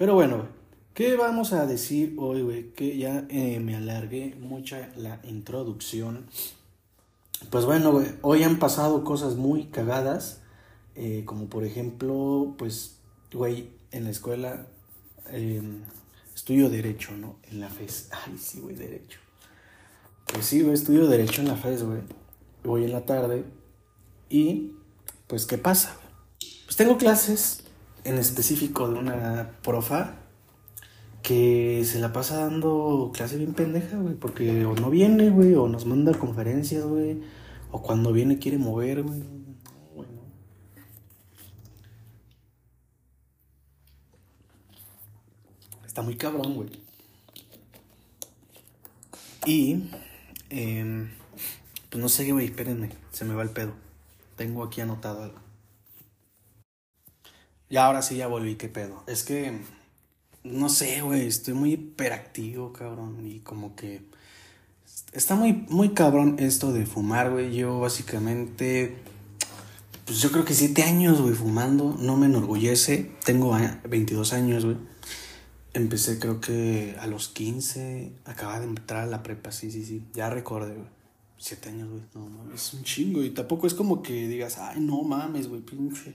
Pero 0.00 0.14
bueno. 0.14 0.48
¿Qué 0.94 1.14
vamos 1.14 1.52
a 1.52 1.66
decir 1.66 2.14
hoy, 2.18 2.40
güey? 2.40 2.72
Que 2.72 2.96
ya 2.96 3.26
eh, 3.28 3.60
me 3.60 3.76
alargué 3.76 4.34
mucha 4.40 4.88
la 4.96 5.20
introducción. 5.24 6.26
pues 7.50 7.66
bueno, 7.66 7.92
güey, 7.92 8.06
hoy 8.22 8.42
han 8.42 8.58
pasado 8.58 9.04
cosas 9.04 9.36
muy 9.36 9.66
cagadas, 9.66 10.40
eh, 10.94 11.24
como 11.26 11.48
por 11.50 11.64
ejemplo, 11.64 12.54
pues, 12.56 12.96
güey, 13.30 13.68
en 13.90 14.04
la 14.04 14.10
escuela 14.10 14.68
em, 15.28 15.82
estudio 16.34 16.70
derecho, 16.70 17.12
¿no? 17.12 17.36
En 17.50 17.60
la 17.60 17.68
FES. 17.68 18.08
Ay, 18.26 18.38
sí, 18.38 18.60
güey, 18.60 18.76
derecho. 18.76 19.20
Pues 20.32 20.46
sí, 20.46 20.62
güey, 20.62 20.72
estudio 20.72 21.08
derecho 21.08 21.42
en 21.42 21.48
la 21.48 21.56
FES, 21.56 21.82
güey. 21.82 22.00
Voy 22.64 22.84
en 22.84 22.92
la 22.92 23.04
tarde 23.04 23.44
y, 24.30 24.72
pues, 25.26 25.44
¿qué 25.44 25.58
pasa? 25.58 25.94
Pues 26.64 26.76
tengo 26.76 26.96
clases 26.96 27.64
en 28.04 28.18
específico 28.18 28.88
de 28.88 28.98
una 28.98 29.50
profa 29.62 30.16
que 31.22 31.82
se 31.84 31.98
la 32.00 32.12
pasa 32.12 32.38
dando 32.38 33.10
clase 33.14 33.36
bien 33.36 33.54
pendeja, 33.54 33.98
güey, 33.98 34.14
porque 34.14 34.64
o 34.64 34.74
no 34.74 34.90
viene, 34.90 35.30
güey, 35.30 35.54
o 35.54 35.68
nos 35.68 35.86
manda 35.86 36.12
conferencias, 36.14 36.84
güey, 36.84 37.20
o 37.70 37.82
cuando 37.82 38.12
viene 38.12 38.38
quiere 38.38 38.58
mover, 38.58 39.02
güey. 39.02 39.22
Está 45.86 46.02
muy 46.02 46.16
cabrón, 46.16 46.54
güey. 46.54 46.70
Y, 49.46 49.90
eh, 50.50 51.08
pues 51.90 52.02
no 52.02 52.08
sé, 52.08 52.30
güey, 52.30 52.46
espérenme, 52.46 52.90
se 53.12 53.24
me 53.24 53.34
va 53.34 53.42
el 53.42 53.50
pedo. 53.50 53.72
Tengo 54.36 54.62
aquí 54.64 54.80
anotado 54.80 55.24
algo. 55.24 55.49
Y 57.70 57.76
ahora 57.76 58.02
sí 58.02 58.16
ya 58.16 58.26
volví, 58.26 58.56
qué 58.56 58.68
pedo. 58.68 59.04
Es 59.06 59.22
que 59.22 59.60
no 60.42 60.68
sé, 60.68 61.02
güey, 61.02 61.26
estoy 61.26 61.54
muy 61.54 61.74
hiperactivo, 61.74 62.72
cabrón, 62.72 63.26
y 63.26 63.40
como 63.40 63.76
que 63.76 64.02
está 65.12 65.34
muy, 65.34 65.52
muy 65.68 65.90
cabrón 65.90 66.36
esto 66.38 66.72
de 66.72 66.86
fumar, 66.86 67.30
güey. 67.30 67.54
Yo 67.54 67.78
básicamente, 67.80 68.96
pues 70.06 70.20
yo 70.20 70.32
creo 70.32 70.44
que 70.44 70.54
siete 70.54 70.82
años, 70.82 71.20
güey, 71.20 71.34
fumando, 71.34 71.96
no 71.98 72.16
me 72.16 72.26
enorgullece. 72.26 73.12
Tengo 73.24 73.56
22 73.88 74.32
años, 74.32 74.64
güey. 74.64 74.76
Empecé 75.72 76.18
creo 76.18 76.40
que 76.40 76.96
a 76.98 77.06
los 77.06 77.28
15, 77.28 78.12
acaba 78.24 78.58
de 78.58 78.66
entrar 78.66 79.04
a 79.04 79.06
la 79.06 79.22
prepa, 79.22 79.52
sí, 79.52 79.70
sí, 79.70 79.84
sí, 79.84 80.02
ya 80.12 80.28
recordé, 80.28 80.74
güey. 80.74 80.88
Siete 81.38 81.68
años, 81.68 81.88
güey, 81.88 82.02
no 82.14 82.26
mames, 82.28 82.54
es 82.60 82.74
un 82.74 82.82
chingo, 82.82 83.22
y 83.22 83.30
tampoco 83.30 83.66
es 83.66 83.74
como 83.74 84.02
que 84.02 84.26
digas, 84.26 84.58
ay, 84.58 84.80
no 84.80 85.02
mames, 85.02 85.48
güey, 85.48 85.60
pinche. 85.60 86.14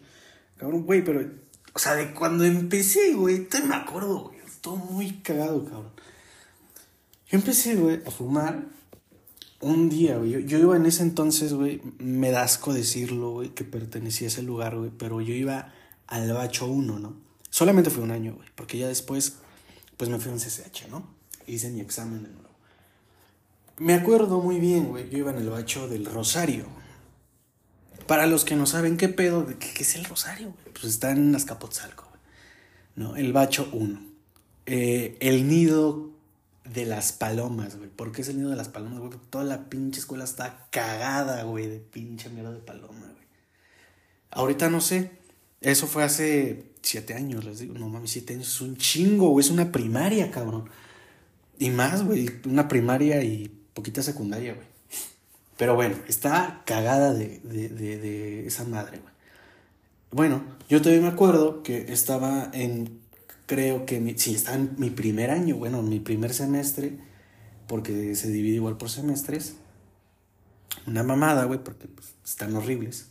Cabrón, 0.58 0.84
güey, 0.84 1.04
pero 1.04 1.26
o 1.76 1.80
sea, 1.80 1.96
de 1.96 2.14
cuando 2.14 2.46
empecé, 2.46 3.14
güey, 3.16 3.50
te 3.50 3.62
me 3.62 3.76
acuerdo, 3.76 4.30
güey. 4.30 4.40
Todo 4.62 4.78
muy 4.78 5.12
cagado, 5.18 5.66
cabrón. 5.66 5.92
Yo 7.30 7.38
empecé, 7.38 7.76
güey, 7.76 8.02
a 8.06 8.12
fumar 8.12 8.64
un 9.60 9.90
día, 9.90 10.18
güey. 10.18 10.46
Yo, 10.46 10.58
iba 10.58 10.78
en 10.78 10.86
ese 10.86 11.04
entonces, 11.04 11.54
güey, 11.54 11.82
me 12.00 12.32
da 12.32 12.44
asco 12.44 12.74
decirlo, 12.74 13.32
güey, 13.32 13.50
que 13.50 13.66
pertenecía 13.66 14.28
a 14.28 14.32
ese 14.32 14.42
lugar, 14.42 14.78
güey. 14.78 14.90
Pero 14.98 15.20
yo 15.20 15.34
iba 15.34 15.74
al 16.08 16.32
Bacho 16.32 16.66
1, 16.66 16.98
¿no? 16.98 17.18
Solamente 17.50 17.90
fue 17.90 18.04
un 18.04 18.12
año, 18.12 18.36
güey. 18.36 18.48
Porque 18.56 18.78
ya 18.78 18.88
después, 18.88 19.36
pues 19.98 20.10
me 20.10 20.18
fui 20.18 20.32
a 20.32 20.36
un 20.36 20.40
CCH, 20.40 20.88
¿no? 20.90 21.06
Hice 21.46 21.70
mi 21.72 21.82
examen 21.82 22.24
de 22.24 22.30
nuevo. 22.30 22.50
Me 23.80 23.96
acuerdo 23.96 24.40
muy 24.40 24.62
bien, 24.62 24.88
güey. 24.88 25.10
Yo 25.10 25.18
iba 25.18 25.32
en 25.32 25.40
el 25.40 25.50
Bacho 25.50 25.90
del 25.90 26.06
Rosario, 26.06 26.68
para 28.08 28.28
los 28.28 28.46
que 28.46 28.56
no 28.56 28.66
saben 28.66 28.98
qué 28.98 29.10
pedo, 29.10 29.48
¿qué, 29.60 29.82
es 29.82 29.96
el 29.96 30.06
rosario? 30.06 30.54
Pues 30.74 30.86
está 30.86 31.12
en 31.12 31.34
Azcapotzalco, 31.36 32.08
¿no? 32.96 33.16
El 33.16 33.34
Bacho 33.34 33.70
1. 33.72 34.00
Eh, 34.68 35.18
el 35.20 35.48
nido 35.48 36.12
de 36.64 36.86
las 36.86 37.12
palomas, 37.12 37.78
güey. 37.78 37.90
¿Por 37.90 38.12
qué 38.12 38.22
es 38.22 38.30
el 38.30 38.38
nido 38.38 38.50
de 38.50 38.56
las 38.56 38.70
palomas, 38.70 39.00
güey? 39.00 39.12
Toda 39.30 39.44
la 39.44 39.70
pinche 39.70 40.00
escuela 40.00 40.24
está 40.24 40.68
cagada, 40.72 41.44
güey, 41.44 41.68
de 41.68 41.80
pinche 41.80 42.30
mierda 42.30 42.52
de 42.52 42.60
paloma, 42.60 43.08
güey. 43.08 43.28
Ahorita 44.32 44.70
no 44.70 44.82
sé. 44.82 45.12
Eso 45.62 45.88
fue 45.88 46.04
hace 46.04 46.72
siete 46.82 47.14
años, 47.14 47.46
les 47.46 47.60
digo. 47.60 47.76
No 47.76 47.90
mames, 47.90 48.12
siete 48.12 48.34
años 48.34 48.48
es 48.48 48.62
un 48.62 48.78
chingo, 48.78 49.30
güey. 49.30 49.46
Es 49.46 49.52
una 49.52 49.72
primaria, 49.72 50.30
cabrón. 50.32 50.70
Y 51.58 51.70
más, 51.70 52.04
güey. 52.04 52.30
Una 52.46 52.68
primaria 52.68 53.24
y 53.24 53.48
poquita 53.74 54.04
secundaria, 54.04 54.54
güey. 54.54 54.75
Pero 55.58 55.76
bueno, 55.76 55.96
está 56.08 56.64
cagada 56.66 57.14
de, 57.14 57.40
de, 57.44 57.70
de, 57.70 58.46
esa 58.46 58.66
madre, 58.66 59.00
güey. 59.00 59.14
Bueno, 60.12 60.44
yo 60.70 60.82
todavía 60.82 61.02
me 61.02 61.10
acuerdo 61.10 61.64
que 61.64 61.92
estaba 61.92 62.50
en, 62.54 63.00
creo 63.46 63.86
que, 63.86 64.00
mi, 64.00 64.18
sí, 64.18 64.36
estaba 64.36 64.58
en 64.58 64.76
mi 64.78 64.90
primer 64.90 65.32
año, 65.32 65.56
bueno, 65.56 65.80
en 65.80 65.90
mi 65.90 66.00
primer 66.00 66.34
semestre, 66.34 66.98
porque 67.68 68.16
se 68.16 68.30
divide 68.30 68.56
igual 68.56 68.78
por 68.78 68.90
semestres. 68.90 69.56
Una 70.88 71.04
mamada, 71.04 71.46
güey, 71.46 71.64
porque 71.64 71.88
pues, 71.88 72.16
están 72.24 72.56
horribles. 72.56 73.08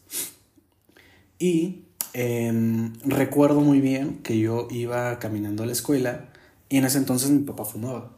Y 1.39 1.83
em, 2.13 2.93
recuerdo 3.05 3.61
muy 3.61 3.81
bien 3.81 4.19
que 4.23 4.39
yo 4.39 4.69
iba 4.71 5.19
caminando 5.19 5.63
a 5.63 5.67
la 5.67 5.73
escuela 5.73 6.29
y 6.69 6.77
en 6.77 6.85
ese 6.85 6.99
entonces 6.99 7.31
mi 7.31 7.41
papá 7.41 7.65
fumaba. 7.65 8.13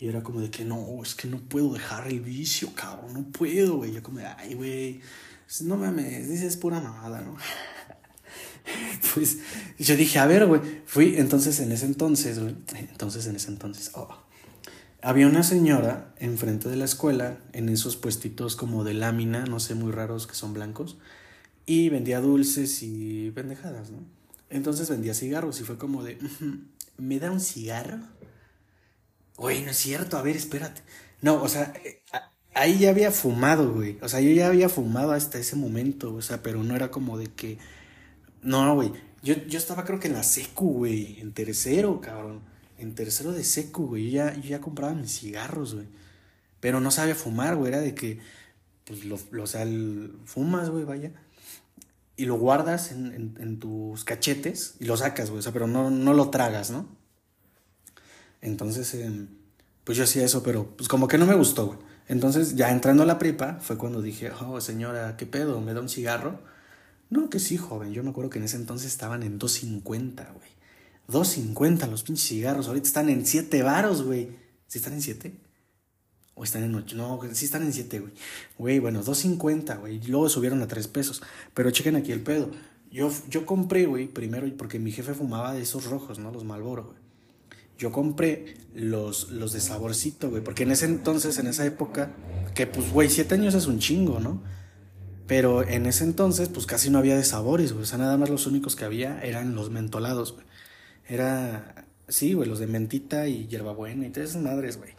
Y 0.00 0.08
era 0.08 0.22
como 0.22 0.40
de 0.40 0.50
que 0.50 0.64
no, 0.64 1.02
es 1.02 1.14
que 1.14 1.28
no 1.28 1.38
puedo 1.38 1.74
dejar 1.74 2.08
el 2.08 2.20
vicio, 2.20 2.70
cabrón, 2.74 3.12
no 3.12 3.22
puedo, 3.24 3.76
güey. 3.76 3.92
Yo 3.92 4.02
como 4.02 4.18
de, 4.18 4.26
ay, 4.26 4.54
güey, 4.54 5.02
no 5.62 5.76
mames, 5.76 6.28
dices 6.28 6.56
pura 6.56 6.80
mamada, 6.80 7.20
¿no? 7.20 7.36
pues 9.14 9.38
yo 9.78 9.96
dije, 9.96 10.18
a 10.18 10.26
ver, 10.26 10.46
güey, 10.46 10.62
fui 10.86 11.16
entonces 11.16 11.60
en 11.60 11.70
ese 11.72 11.84
entonces, 11.84 12.38
güey, 12.38 12.56
entonces 12.78 13.26
en 13.26 13.36
ese 13.36 13.48
entonces, 13.48 13.90
oh, 13.94 14.08
había 15.02 15.26
una 15.26 15.42
señora 15.42 16.14
enfrente 16.18 16.70
de 16.70 16.76
la 16.76 16.86
escuela, 16.86 17.38
en 17.52 17.68
esos 17.68 17.96
puestitos 17.96 18.56
como 18.56 18.84
de 18.84 18.94
lámina, 18.94 19.44
no 19.44 19.60
sé, 19.60 19.74
muy 19.74 19.92
raros 19.92 20.26
que 20.26 20.34
son 20.34 20.54
blancos, 20.54 20.96
y 21.66 21.90
vendía 21.90 22.20
dulces 22.20 22.82
y 22.82 23.30
pendejadas, 23.32 23.90
¿no? 23.90 23.98
Entonces 24.48 24.88
vendía 24.88 25.14
cigarros 25.14 25.60
y 25.60 25.64
fue 25.64 25.76
como 25.78 26.02
de, 26.02 26.18
¿me 26.96 27.18
da 27.18 27.30
un 27.30 27.40
cigarro? 27.40 28.00
Güey, 29.40 29.62
no 29.62 29.70
es 29.70 29.78
cierto, 29.78 30.18
a 30.18 30.22
ver, 30.22 30.36
espérate. 30.36 30.82
No, 31.22 31.42
o 31.42 31.48
sea, 31.48 31.72
eh, 31.82 32.02
ahí 32.52 32.78
ya 32.78 32.90
había 32.90 33.10
fumado, 33.10 33.72
güey. 33.72 33.96
O 34.02 34.08
sea, 34.08 34.20
yo 34.20 34.28
ya 34.32 34.48
había 34.48 34.68
fumado 34.68 35.12
hasta 35.12 35.38
ese 35.38 35.56
momento, 35.56 36.14
o 36.14 36.20
sea, 36.20 36.42
pero 36.42 36.62
no 36.62 36.76
era 36.76 36.90
como 36.90 37.16
de 37.16 37.28
que... 37.28 37.56
No, 38.42 38.74
güey. 38.74 38.92
Yo, 39.22 39.34
yo 39.46 39.58
estaba 39.58 39.86
creo 39.86 39.98
que 39.98 40.08
en 40.08 40.12
la 40.12 40.24
secu, 40.24 40.74
güey. 40.74 41.18
En 41.20 41.32
tercero, 41.32 42.02
cabrón. 42.02 42.42
En 42.76 42.94
tercero 42.94 43.32
de 43.32 43.42
secu, 43.42 43.86
güey. 43.86 44.10
Yo 44.10 44.16
ya, 44.16 44.34
yo 44.34 44.42
ya 44.42 44.60
compraba 44.60 44.92
mis 44.92 45.18
cigarros, 45.18 45.74
güey. 45.74 45.86
Pero 46.60 46.80
no 46.80 46.90
sabía 46.90 47.14
fumar, 47.14 47.56
güey. 47.56 47.72
Era 47.72 47.80
de 47.80 47.94
que, 47.94 48.18
pues, 48.84 49.06
lo, 49.06 49.18
o 49.42 49.46
sea, 49.46 49.66
fumas, 50.26 50.68
güey, 50.68 50.84
vaya. 50.84 51.12
Y 52.14 52.26
lo 52.26 52.36
guardas 52.36 52.92
en, 52.92 53.38
en, 53.40 53.58
tus 53.58 54.04
cachetes 54.04 54.74
y 54.80 54.84
lo 54.84 54.98
sacas, 54.98 55.30
güey. 55.30 55.38
O 55.38 55.42
sea, 55.42 55.52
pero 55.52 55.66
no, 55.66 55.90
no 55.90 56.12
lo 56.12 56.28
tragas, 56.28 56.70
¿no? 56.70 56.99
Entonces, 58.42 58.94
em, 58.94 59.28
pues 59.84 59.98
yo 59.98 60.04
hacía 60.04 60.24
eso, 60.24 60.42
pero 60.42 60.76
pues 60.76 60.88
como 60.88 61.08
que 61.08 61.18
no 61.18 61.26
me 61.26 61.34
gustó, 61.34 61.66
güey. 61.66 61.78
Entonces, 62.08 62.56
ya 62.56 62.70
entrando 62.70 63.04
a 63.04 63.06
la 63.06 63.18
prepa, 63.18 63.58
fue 63.60 63.78
cuando 63.78 64.02
dije, 64.02 64.32
oh, 64.40 64.60
señora, 64.60 65.16
¿qué 65.16 65.26
pedo? 65.26 65.60
¿Me 65.60 65.74
da 65.74 65.80
un 65.80 65.88
cigarro? 65.88 66.40
No, 67.08 67.30
que 67.30 67.38
sí, 67.38 67.56
joven. 67.56 67.92
Yo 67.92 68.02
me 68.02 68.10
acuerdo 68.10 68.30
que 68.30 68.38
en 68.38 68.44
ese 68.44 68.56
entonces 68.56 68.90
estaban 68.90 69.22
en 69.22 69.38
2.50, 69.38 70.32
güey. 70.32 70.50
2.50 71.08 71.88
los 71.88 72.02
pinches 72.02 72.26
cigarros. 72.26 72.68
Ahorita 72.68 72.86
están 72.86 73.08
en 73.10 73.26
7 73.26 73.62
varos, 73.62 74.02
güey. 74.02 74.30
¿Sí 74.66 74.78
están 74.78 74.94
en 74.94 75.02
7? 75.02 75.34
¿O 76.34 76.44
están 76.44 76.64
en 76.64 76.74
8? 76.74 76.96
No, 76.96 77.20
sí 77.32 77.44
están 77.44 77.62
en 77.62 77.72
7, 77.72 78.00
güey. 78.00 78.12
Güey, 78.58 78.78
bueno, 78.80 79.04
2.50, 79.04 79.80
güey. 79.80 80.00
Luego 80.02 80.28
subieron 80.28 80.62
a 80.62 80.68
3 80.68 80.88
pesos. 80.88 81.22
Pero 81.54 81.70
chequen 81.70 81.96
aquí 81.96 82.12
el 82.12 82.22
pedo. 82.22 82.50
Yo, 82.90 83.12
yo 83.28 83.46
compré, 83.46 83.86
güey, 83.86 84.08
primero, 84.08 84.48
porque 84.56 84.80
mi 84.80 84.90
jefe 84.90 85.14
fumaba 85.14 85.52
de 85.54 85.62
esos 85.62 85.84
rojos, 85.86 86.18
¿no? 86.18 86.32
Los 86.32 86.44
Malboro, 86.44 86.86
güey 86.86 87.09
yo 87.80 87.90
compré 87.92 88.56
los, 88.74 89.30
los 89.30 89.54
de 89.54 89.60
saborcito, 89.60 90.28
güey. 90.28 90.44
Porque 90.44 90.64
en 90.64 90.70
ese 90.70 90.84
entonces, 90.84 91.38
en 91.38 91.46
esa 91.46 91.64
época, 91.64 92.12
que 92.54 92.66
pues, 92.66 92.92
güey, 92.92 93.08
siete 93.08 93.36
años 93.36 93.54
es 93.54 93.66
un 93.66 93.78
chingo, 93.78 94.20
¿no? 94.20 94.42
Pero 95.26 95.66
en 95.66 95.86
ese 95.86 96.04
entonces, 96.04 96.50
pues 96.50 96.66
casi 96.66 96.90
no 96.90 96.98
había 96.98 97.16
de 97.16 97.24
sabores, 97.24 97.72
güey. 97.72 97.84
O 97.84 97.86
sea, 97.86 97.96
nada 97.96 98.18
más 98.18 98.28
los 98.28 98.46
únicos 98.46 98.76
que 98.76 98.84
había 98.84 99.18
eran 99.22 99.54
los 99.54 99.70
mentolados, 99.70 100.34
güey. 100.34 100.44
Era, 101.08 101.86
sí, 102.06 102.34
güey, 102.34 102.46
los 102.46 102.58
de 102.58 102.66
mentita 102.66 103.28
y 103.28 103.46
hierbabuena 103.46 104.06
y 104.06 104.12
esas 104.14 104.42
madres, 104.42 104.76
güey. 104.76 104.90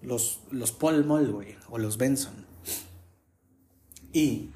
Los, 0.00 0.40
los 0.50 0.72
Paul 0.72 1.02
güey, 1.02 1.56
o 1.68 1.76
los 1.76 1.98
Benson. 1.98 2.46
Y, 4.14 4.48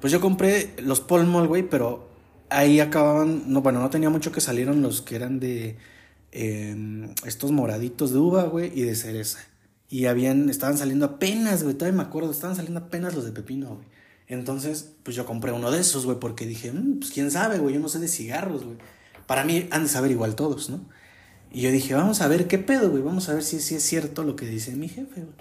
pues 0.00 0.12
yo 0.12 0.20
compré 0.20 0.74
los 0.78 1.00
Paul 1.00 1.26
Mall, 1.26 1.48
güey, 1.48 1.68
pero 1.68 2.08
ahí 2.50 2.78
acababan, 2.78 3.52
no, 3.52 3.62
bueno, 3.62 3.80
no 3.80 3.90
tenía 3.90 4.10
mucho 4.10 4.30
que 4.30 4.40
salieron 4.40 4.80
los 4.80 5.02
que 5.02 5.16
eran 5.16 5.40
de 5.40 5.76
estos 6.32 7.52
moraditos 7.52 8.12
de 8.12 8.18
uva, 8.18 8.44
güey, 8.44 8.72
y 8.74 8.82
de 8.82 8.94
cereza. 8.94 9.38
Y 9.88 10.06
habían, 10.06 10.48
estaban 10.48 10.78
saliendo 10.78 11.04
apenas, 11.04 11.62
güey, 11.62 11.74
todavía 11.74 11.98
me 11.98 12.08
acuerdo, 12.08 12.30
estaban 12.30 12.56
saliendo 12.56 12.80
apenas 12.80 13.14
los 13.14 13.24
de 13.24 13.32
pepino, 13.32 13.76
güey. 13.76 13.86
Entonces, 14.26 14.94
pues 15.02 15.14
yo 15.14 15.26
compré 15.26 15.52
uno 15.52 15.70
de 15.70 15.80
esos, 15.80 16.06
güey, 16.06 16.18
porque 16.18 16.46
dije, 16.46 16.72
mm, 16.72 17.00
pues 17.00 17.10
quién 17.10 17.30
sabe, 17.30 17.58
güey, 17.58 17.74
yo 17.74 17.80
no 17.80 17.88
sé 17.88 17.98
de 17.98 18.08
cigarros, 18.08 18.64
güey. 18.64 18.78
Para 19.26 19.44
mí 19.44 19.68
han 19.70 19.82
de 19.82 19.88
saber 19.90 20.10
igual 20.10 20.34
todos, 20.34 20.70
¿no? 20.70 20.88
Y 21.50 21.60
yo 21.60 21.70
dije, 21.70 21.92
vamos 21.92 22.22
a 22.22 22.28
ver 22.28 22.48
qué 22.48 22.58
pedo, 22.58 22.90
güey, 22.90 23.02
vamos 23.02 23.28
a 23.28 23.34
ver 23.34 23.42
si, 23.42 23.60
si 23.60 23.74
es 23.74 23.82
cierto 23.82 24.24
lo 24.24 24.36
que 24.36 24.46
dice 24.46 24.74
mi 24.74 24.88
jefe, 24.88 25.20
güey. 25.20 25.34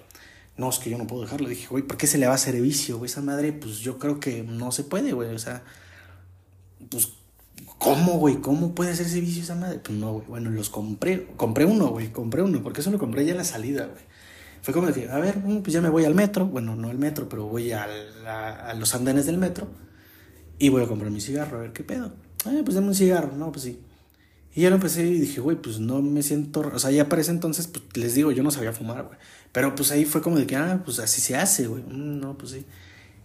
no, 0.58 0.70
es 0.70 0.80
que 0.80 0.90
yo 0.90 0.98
no 0.98 1.08
puedo 1.08 1.22
dejarlo. 1.22 1.48
Dije, 1.48 1.68
güey, 1.68 1.84
¿por 1.84 1.96
qué 1.96 2.06
se 2.08 2.18
le 2.18 2.26
va 2.26 2.34
a 2.34 2.36
hacer 2.36 2.60
vicio, 2.62 2.98
güey? 2.98 3.10
Esa 3.10 3.22
madre, 3.22 3.54
pues 3.54 3.78
yo 3.80 3.98
creo 3.98 4.20
que 4.20 4.44
no 4.44 4.74
se 4.74 4.84
puede, 4.84 5.14
güey. 5.14 5.34
O 5.34 5.40
sea, 5.40 5.64
pues, 6.90 7.14
¿cómo, 7.78 8.18
güey? 8.18 8.38
¿Cómo 8.38 8.76
puede 8.76 8.92
hacerse 8.92 9.20
vicio 9.22 9.44
esa 9.44 9.56
madre? 9.56 9.80
Pues 9.80 9.98
no, 9.98 10.14
güey. 10.14 10.26
Bueno, 10.28 10.50
los 10.50 10.70
compré. 10.70 11.28
Compré 11.38 11.66
uno, 11.66 11.88
güey. 11.88 12.12
Compré 12.12 12.42
uno, 12.42 12.62
porque 12.64 12.82
eso 12.82 12.92
lo 12.92 13.00
compré 13.00 13.26
ya 13.26 13.32
en 13.32 13.38
la 13.38 13.44
salida, 13.44 13.86
güey. 13.86 14.04
Fue 14.62 14.74
como 14.74 14.88
decir, 14.88 15.10
a 15.10 15.20
ver, 15.20 15.38
mm, 15.38 15.62
pues 15.62 15.74
ya 15.74 15.82
me 15.82 15.90
voy 15.90 16.06
al 16.06 16.16
metro. 16.16 16.46
Bueno, 16.46 16.76
no 16.76 16.90
al 16.90 16.98
metro, 16.98 17.28
pero 17.30 17.48
voy 17.48 17.72
a, 17.72 17.88
a 18.68 18.74
los 18.76 18.94
andenes 18.94 19.26
del 19.26 19.38
metro. 19.38 19.68
Y 20.60 20.70
voy 20.70 20.84
a 20.84 20.88
comprar 20.88 21.12
mi 21.12 21.22
cigarro, 21.22 21.58
a 21.58 21.62
ver 21.62 21.74
qué 21.74 21.84
pedo. 21.84 22.14
Ah, 22.46 22.62
pues 22.64 22.76
dame 22.76 22.88
un 22.88 22.96
cigarro. 22.96 23.36
No, 23.36 23.52
pues 23.52 23.64
sí. 23.64 23.80
Y 24.54 24.62
ya 24.62 24.70
lo 24.70 24.76
empecé 24.76 25.06
y 25.06 25.20
dije, 25.20 25.40
güey, 25.40 25.58
pues 25.58 25.80
no 25.80 26.02
me 26.02 26.24
siento. 26.24 26.60
O 26.74 26.80
sea, 26.80 26.92
ya 26.92 27.08
para 27.08 27.22
entonces, 27.22 27.68
pues 27.68 27.86
les 27.96 28.16
digo, 28.16 28.32
yo 28.32 28.44
no 28.44 28.52
sabía 28.52 28.74
fumar, 28.74 29.04
güey. 29.04 29.18
Pero 29.52 29.76
pues 29.76 29.92
ahí 29.92 30.06
fue 30.06 30.22
como 30.22 30.38
de 30.38 30.46
que, 30.46 30.56
ah, 30.58 30.82
pues 30.84 31.00
así 31.00 31.22
se 31.22 31.36
hace, 31.36 31.68
güey. 31.68 31.84
Mm, 31.84 32.20
no, 32.20 32.38
pues 32.38 32.52
sí. 32.52 32.66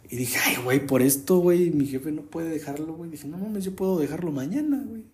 Y 0.09 0.17
dije, 0.17 0.39
ay, 0.45 0.57
güey, 0.63 0.87
por 0.87 1.03
esto, 1.03 1.39
güey, 1.39 1.71
mi 1.71 1.87
jefe 1.87 2.13
no 2.13 2.23
puede 2.23 2.51
dejarlo, 2.51 2.95
güey. 2.95 3.11
Dije, 3.11 3.27
no 3.27 3.39
mames, 3.39 3.65
yo 3.65 3.75
puedo 3.75 3.99
dejarlo 3.99 4.31
mañana, 4.31 4.85
güey. 4.87 5.05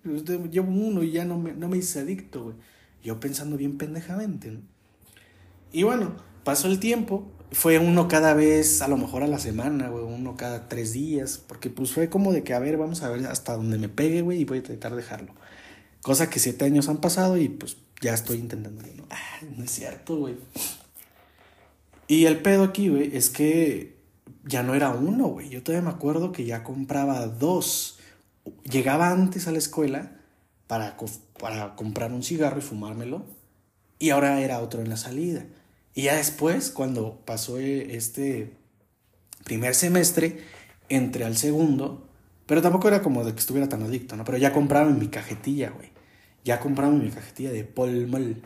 Llevo 0.50 0.70
uno 0.70 1.02
y 1.02 1.12
ya 1.12 1.24
no 1.24 1.38
me, 1.38 1.52
no 1.54 1.68
me 1.68 1.78
hice 1.78 2.00
adicto, 2.00 2.44
güey. 2.44 2.56
Yo 3.02 3.18
pensando 3.18 3.56
bien 3.56 3.78
pendejamente, 3.78 4.50
¿no? 4.50 4.60
Y 5.72 5.84
bueno, 5.84 6.14
pasó 6.44 6.68
el 6.68 6.78
tiempo. 6.78 7.26
Fue 7.52 7.78
uno 7.78 8.08
cada 8.08 8.34
vez, 8.34 8.82
a 8.82 8.88
lo 8.88 8.96
mejor 8.96 9.22
a 9.22 9.26
la 9.26 9.38
semana, 9.38 9.88
güey, 9.88 10.04
uno 10.04 10.36
cada 10.36 10.68
tres 10.68 10.92
días. 10.92 11.38
Porque 11.38 11.70
pues 11.70 11.92
fue 11.92 12.10
como 12.10 12.32
de 12.32 12.42
que, 12.42 12.52
a 12.52 12.58
ver, 12.58 12.76
vamos 12.76 13.02
a 13.02 13.08
ver 13.08 13.26
hasta 13.26 13.56
donde 13.56 13.78
me 13.78 13.88
pegue, 13.88 14.20
güey, 14.20 14.40
y 14.40 14.44
voy 14.44 14.58
a 14.58 14.60
intentar 14.60 14.94
dejarlo. 14.94 15.34
Cosa 16.02 16.28
que 16.28 16.38
siete 16.38 16.64
años 16.66 16.88
han 16.88 16.98
pasado 16.98 17.38
y 17.38 17.48
pues 17.48 17.78
ya 18.02 18.12
estoy 18.12 18.38
intentando. 18.38 18.82
No, 18.82 19.06
ah, 19.10 19.40
no 19.56 19.64
es 19.64 19.70
cierto, 19.70 20.16
güey. 20.16 20.36
Y 22.08 22.26
el 22.26 22.42
pedo 22.42 22.64
aquí, 22.64 22.88
güey, 22.88 23.16
es 23.16 23.30
que 23.30 24.01
ya 24.44 24.62
no 24.62 24.74
era 24.74 24.90
uno, 24.90 25.28
güey. 25.28 25.48
Yo 25.48 25.62
todavía 25.62 25.88
me 25.88 25.94
acuerdo 25.94 26.32
que 26.32 26.44
ya 26.44 26.64
compraba 26.64 27.26
dos. 27.26 27.98
Llegaba 28.64 29.10
antes 29.10 29.46
a 29.46 29.52
la 29.52 29.58
escuela 29.58 30.12
para, 30.66 30.96
para 31.38 31.76
comprar 31.76 32.12
un 32.12 32.22
cigarro 32.22 32.58
y 32.58 32.62
fumármelo. 32.62 33.24
Y 33.98 34.10
ahora 34.10 34.40
era 34.40 34.60
otro 34.60 34.82
en 34.82 34.88
la 34.88 34.96
salida. 34.96 35.44
Y 35.94 36.02
ya 36.02 36.16
después, 36.16 36.70
cuando 36.70 37.20
pasó 37.24 37.58
este 37.58 38.56
primer 39.44 39.74
semestre, 39.74 40.40
entré 40.88 41.24
al 41.24 41.36
segundo. 41.36 42.08
Pero 42.46 42.62
tampoco 42.62 42.88
era 42.88 43.02
como 43.02 43.24
de 43.24 43.32
que 43.32 43.38
estuviera 43.38 43.68
tan 43.68 43.82
adicto, 43.82 44.16
¿no? 44.16 44.24
Pero 44.24 44.38
ya 44.38 44.52
compraba 44.52 44.90
mi 44.90 45.08
cajetilla, 45.08 45.70
güey. 45.70 45.90
Ya 46.44 46.58
compraba 46.58 46.92
mi 46.92 47.10
cajetilla 47.10 47.52
de 47.52 47.62
Palmal. 47.64 48.42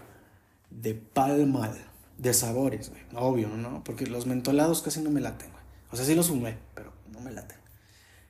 De 0.71 0.95
Palmal. 0.95 1.79
De 2.19 2.35
sabores, 2.35 2.91
güey. 2.91 3.03
Obvio, 3.15 3.49
¿no? 3.49 3.83
Porque 3.83 4.07
los 4.07 4.27
mentolados 4.27 4.83
casi 4.83 5.01
no 5.01 5.11
me 5.11 5.23
laten. 5.23 5.56
O 5.97 5.99
sea, 5.99 6.05
sí 6.05 6.15
los 6.15 6.29
fumé, 6.29 6.59
pero 6.75 6.93
no 7.11 7.21
me 7.21 7.33
laten. 7.33 7.57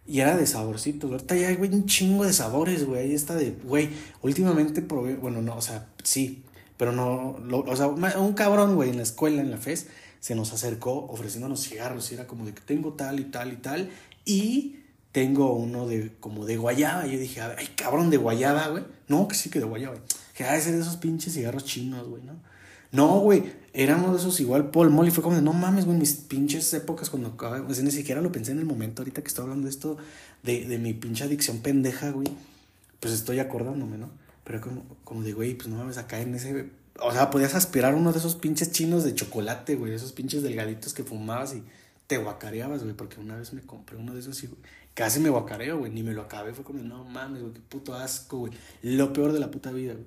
Y 0.07 0.21
era 0.21 0.37
de 0.37 0.47
saborcitos. 0.47 1.11
Ahorita 1.11 1.35
ya 1.35 1.49
hay, 1.49 1.57
güey, 1.57 1.75
un 1.75 1.87
chingo 1.87 2.25
de 2.25 2.33
sabores, 2.33 2.87
güey. 2.87 3.01
Ahí 3.01 3.13
está 3.13 3.35
de, 3.35 3.57
güey, 3.65 3.89
últimamente 4.23 4.83
probé, 4.83 5.17
bueno, 5.17 5.43
no, 5.43 5.57
o 5.57 5.61
sea, 5.61 5.89
sí, 6.05 6.45
pero 6.77 6.93
no, 6.93 7.37
o 7.51 7.77
sea, 7.77 7.89
un 7.89 8.35
cabrón, 8.35 8.77
güey, 8.77 8.91
en 8.91 8.99
la 8.99 9.03
escuela, 9.03 9.43
en 9.43 9.51
la 9.51 9.57
FES, 9.57 9.89
se 10.21 10.37
nos 10.37 10.53
acercó 10.53 11.07
ofreciéndonos 11.07 11.67
cigarros 11.67 12.13
y 12.13 12.15
era 12.15 12.29
como 12.29 12.47
de 12.47 12.55
que 12.55 12.61
tengo 12.61 12.93
tal 12.93 13.19
y 13.19 13.25
tal 13.25 13.53
y 13.53 13.57
tal. 13.57 13.91
Y 14.25 14.77
tengo 15.11 15.55
uno 15.55 15.89
de 15.89 16.13
como 16.21 16.47
de 16.47 16.57
guayaba. 16.57 17.05
Y 17.09 17.15
yo 17.15 17.19
dije, 17.19 17.41
ay, 17.41 17.67
cabrón, 17.75 18.11
de 18.11 18.17
guayaba, 18.17 18.69
güey. 18.69 18.85
No, 19.09 19.27
que 19.27 19.35
sí 19.35 19.51
que 19.51 19.59
de 19.59 19.65
guayaba. 19.65 19.97
Que 20.37 20.45
ha 20.45 20.53
de 20.53 20.61
ser 20.61 20.77
de 20.77 20.83
esos 20.83 20.99
pinches 20.99 21.35
cigarros 21.35 21.65
chinos, 21.65 22.07
güey, 22.07 22.23
¿no? 22.23 22.35
No, 22.93 23.19
güey, 23.19 23.43
éramos 23.77 24.13
de 24.13 24.19
esos 24.19 24.41
igual 24.41 24.71
Paul 24.71 24.89
Mall 24.89 25.07
y 25.07 25.11
fue 25.11 25.23
como 25.23 25.37
de, 25.37 25.43
no 25.43 25.53
mames, 25.53 25.85
güey, 25.85 25.99
mis 25.99 26.15
pinches 26.15 26.73
épocas 26.73 27.11
cuando 27.11 27.29
acabé, 27.29 27.61
pues 27.61 27.83
ni 27.83 27.91
siquiera 27.91 28.23
lo 28.23 28.33
pensé 28.33 28.53
en 28.53 28.59
el 28.59 28.65
momento 28.65 29.03
ahorita 29.03 29.21
que 29.21 29.29
estoy 29.29 29.43
hablando 29.43 29.65
de 29.65 29.71
esto, 29.71 29.99
de, 30.43 30.65
de 30.65 30.79
mi 30.79 30.95
pinche 30.95 31.25
adicción 31.25 31.59
pendeja, 31.59 32.11
güey, 32.11 32.27
pues 33.01 33.13
estoy 33.13 33.39
acordándome, 33.39 33.99
¿no? 33.99 34.09
Pero 34.45 34.63
como, 34.63 34.83
como 35.05 35.23
de, 35.23 35.35
güey, 35.35 35.55
pues 35.55 35.69
no 35.69 35.77
mames, 35.77 35.99
acá 35.99 36.23
en 36.23 36.35
ese, 36.35 36.71
o 37.01 37.13
sea, 37.13 37.29
podías 37.29 37.55
aspirar 37.55 37.95
uno 37.95 38.13
de 38.13 38.19
esos 38.19 38.35
pinches 38.35 38.73
chinos 38.73 39.05
de 39.05 39.15
chocolate, 39.15 39.75
güey, 39.75 39.93
esos 39.93 40.13
pinches 40.13 40.43
delgaditos 40.43 40.95
que 40.95 41.05
fumabas 41.05 41.55
y 41.55 41.63
te 42.07 42.17
guacareabas, 42.17 42.83
güey, 42.83 42.95
porque 42.95 43.21
una 43.21 43.37
vez 43.37 43.53
me 43.53 43.61
compré 43.61 43.99
uno 43.99 44.15
de 44.15 44.21
esos 44.21 44.43
y, 44.43 44.49
casi 44.95 45.21
me 45.21 45.29
guacareo, 45.29 45.81
güey, 45.81 45.93
ni 45.93 46.03
me 46.03 46.15
lo 46.15 46.23
acabé, 46.23 46.55
fue 46.55 46.65
como, 46.65 46.83
no 46.83 47.05
mames, 47.05 47.43
güey, 47.43 47.53
qué 47.53 47.61
puto 47.61 47.95
asco, 47.95 48.39
güey, 48.39 48.53
lo 48.81 49.13
peor 49.13 49.35
de 49.35 49.41
la 49.41 49.51
puta 49.51 49.71
vida, 49.71 49.93
güey. 49.93 50.07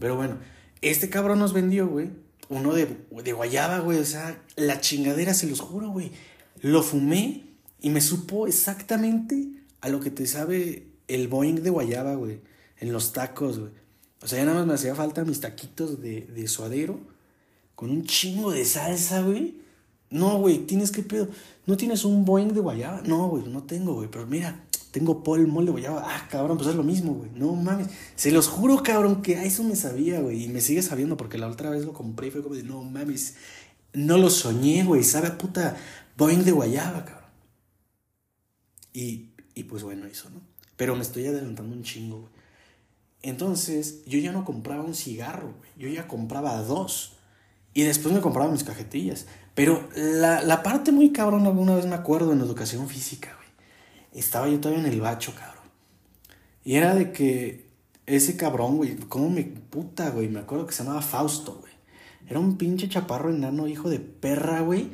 Pero 0.00 0.16
bueno, 0.16 0.38
este 0.80 1.08
cabrón 1.08 1.38
nos 1.38 1.52
vendió, 1.52 1.86
güey, 1.86 2.10
uno 2.48 2.74
de, 2.74 2.86
de 3.22 3.32
guayaba, 3.32 3.80
güey, 3.80 3.98
o 3.98 4.04
sea, 4.04 4.42
la 4.56 4.80
chingadera, 4.80 5.34
se 5.34 5.46
los 5.46 5.60
juro, 5.60 5.90
güey, 5.90 6.12
lo 6.60 6.82
fumé 6.82 7.44
y 7.80 7.90
me 7.90 8.00
supo 8.00 8.46
exactamente 8.46 9.48
a 9.80 9.88
lo 9.88 10.00
que 10.00 10.10
te 10.10 10.26
sabe 10.26 10.86
el 11.08 11.28
Boeing 11.28 11.62
de 11.62 11.70
guayaba, 11.70 12.14
güey, 12.14 12.40
en 12.78 12.92
los 12.92 13.12
tacos, 13.12 13.58
güey. 13.58 13.72
O 14.22 14.26
sea, 14.28 14.38
ya 14.38 14.44
nada 14.44 14.58
más 14.58 14.66
me 14.66 14.74
hacía 14.74 14.94
falta 14.94 15.24
mis 15.24 15.40
taquitos 15.40 16.00
de, 16.00 16.22
de 16.22 16.48
suadero 16.48 16.98
con 17.74 17.90
un 17.90 18.04
chingo 18.04 18.52
de 18.52 18.64
salsa, 18.64 19.20
güey 19.20 19.64
no, 20.14 20.38
güey, 20.38 20.58
tienes 20.58 20.92
que 20.92 21.02
pedo. 21.02 21.28
¿No 21.66 21.76
tienes 21.76 22.04
un 22.04 22.24
Boeing 22.24 22.52
de 22.52 22.60
guayaba? 22.60 23.02
No, 23.04 23.28
güey, 23.28 23.44
no 23.48 23.64
tengo, 23.64 23.94
güey. 23.94 24.08
Pero 24.08 24.26
mira, 24.28 24.64
tengo 24.94 25.20
Mole 25.24 25.66
de 25.66 25.72
guayaba. 25.72 26.04
Ah, 26.06 26.28
cabrón, 26.30 26.56
pues 26.56 26.70
es 26.70 26.76
lo 26.76 26.84
mismo, 26.84 27.14
güey. 27.14 27.30
No 27.34 27.52
mames. 27.56 27.88
Se 28.14 28.30
los 28.30 28.46
juro, 28.46 28.80
cabrón, 28.84 29.22
que 29.22 29.36
a 29.36 29.44
eso 29.44 29.64
me 29.64 29.74
sabía, 29.74 30.20
güey. 30.20 30.44
Y 30.44 30.48
me 30.48 30.60
sigue 30.60 30.82
sabiendo 30.82 31.16
porque 31.16 31.36
la 31.36 31.48
otra 31.48 31.68
vez 31.68 31.84
lo 31.84 31.92
compré 31.92 32.28
y 32.28 32.30
fue 32.30 32.44
como 32.44 32.54
de, 32.54 32.62
no 32.62 32.80
mames. 32.84 33.34
No 33.92 34.18
lo 34.18 34.30
soñé, 34.30 34.84
güey. 34.84 35.02
Sabe 35.02 35.26
a 35.26 35.36
puta 35.36 35.76
Boeing 36.16 36.44
de 36.44 36.52
guayaba, 36.52 37.04
cabrón. 37.04 37.28
Y, 38.92 39.30
y 39.56 39.64
pues 39.64 39.82
bueno, 39.82 40.06
eso, 40.06 40.30
¿no? 40.30 40.40
Pero 40.76 40.94
me 40.94 41.02
estoy 41.02 41.26
adelantando 41.26 41.74
un 41.74 41.82
chingo, 41.82 42.20
güey. 42.20 42.32
Entonces, 43.22 44.04
yo 44.06 44.20
ya 44.20 44.30
no 44.30 44.44
compraba 44.44 44.84
un 44.84 44.94
cigarro, 44.94 45.56
güey. 45.58 45.70
Yo 45.76 45.88
ya 45.88 46.06
compraba 46.06 46.62
dos. 46.62 47.16
Y 47.72 47.82
después 47.82 48.14
me 48.14 48.20
compraba 48.20 48.52
mis 48.52 48.62
cajetillas. 48.62 49.26
Pero 49.56 49.88
la, 49.96 50.40
la 50.42 50.62
parte 50.62 50.92
muy 50.92 51.10
cabrón, 51.10 51.46
alguna 51.46 51.74
vez 51.74 51.86
me 51.86 51.96
acuerdo 51.96 52.32
en 52.32 52.40
educación 52.42 52.88
física, 52.88 53.34
güey. 53.34 53.43
Estaba 54.14 54.48
yo 54.48 54.60
todavía 54.60 54.86
en 54.86 54.92
el 54.92 55.00
bacho, 55.00 55.34
cabrón. 55.34 55.64
Y 56.64 56.76
era 56.76 56.94
de 56.94 57.12
que 57.12 57.68
ese 58.06 58.36
cabrón, 58.36 58.76
güey, 58.76 58.96
¿cómo 59.08 59.28
me 59.28 59.44
puta, 59.44 60.10
güey? 60.10 60.28
Me 60.28 60.40
acuerdo 60.40 60.66
que 60.66 60.72
se 60.72 60.82
llamaba 60.82 61.02
Fausto, 61.02 61.58
güey. 61.60 61.72
Era 62.28 62.40
un 62.40 62.56
pinche 62.56 62.88
chaparro 62.88 63.30
enano, 63.30 63.66
hijo 63.66 63.90
de 63.90 64.00
perra, 64.00 64.60
güey. 64.60 64.90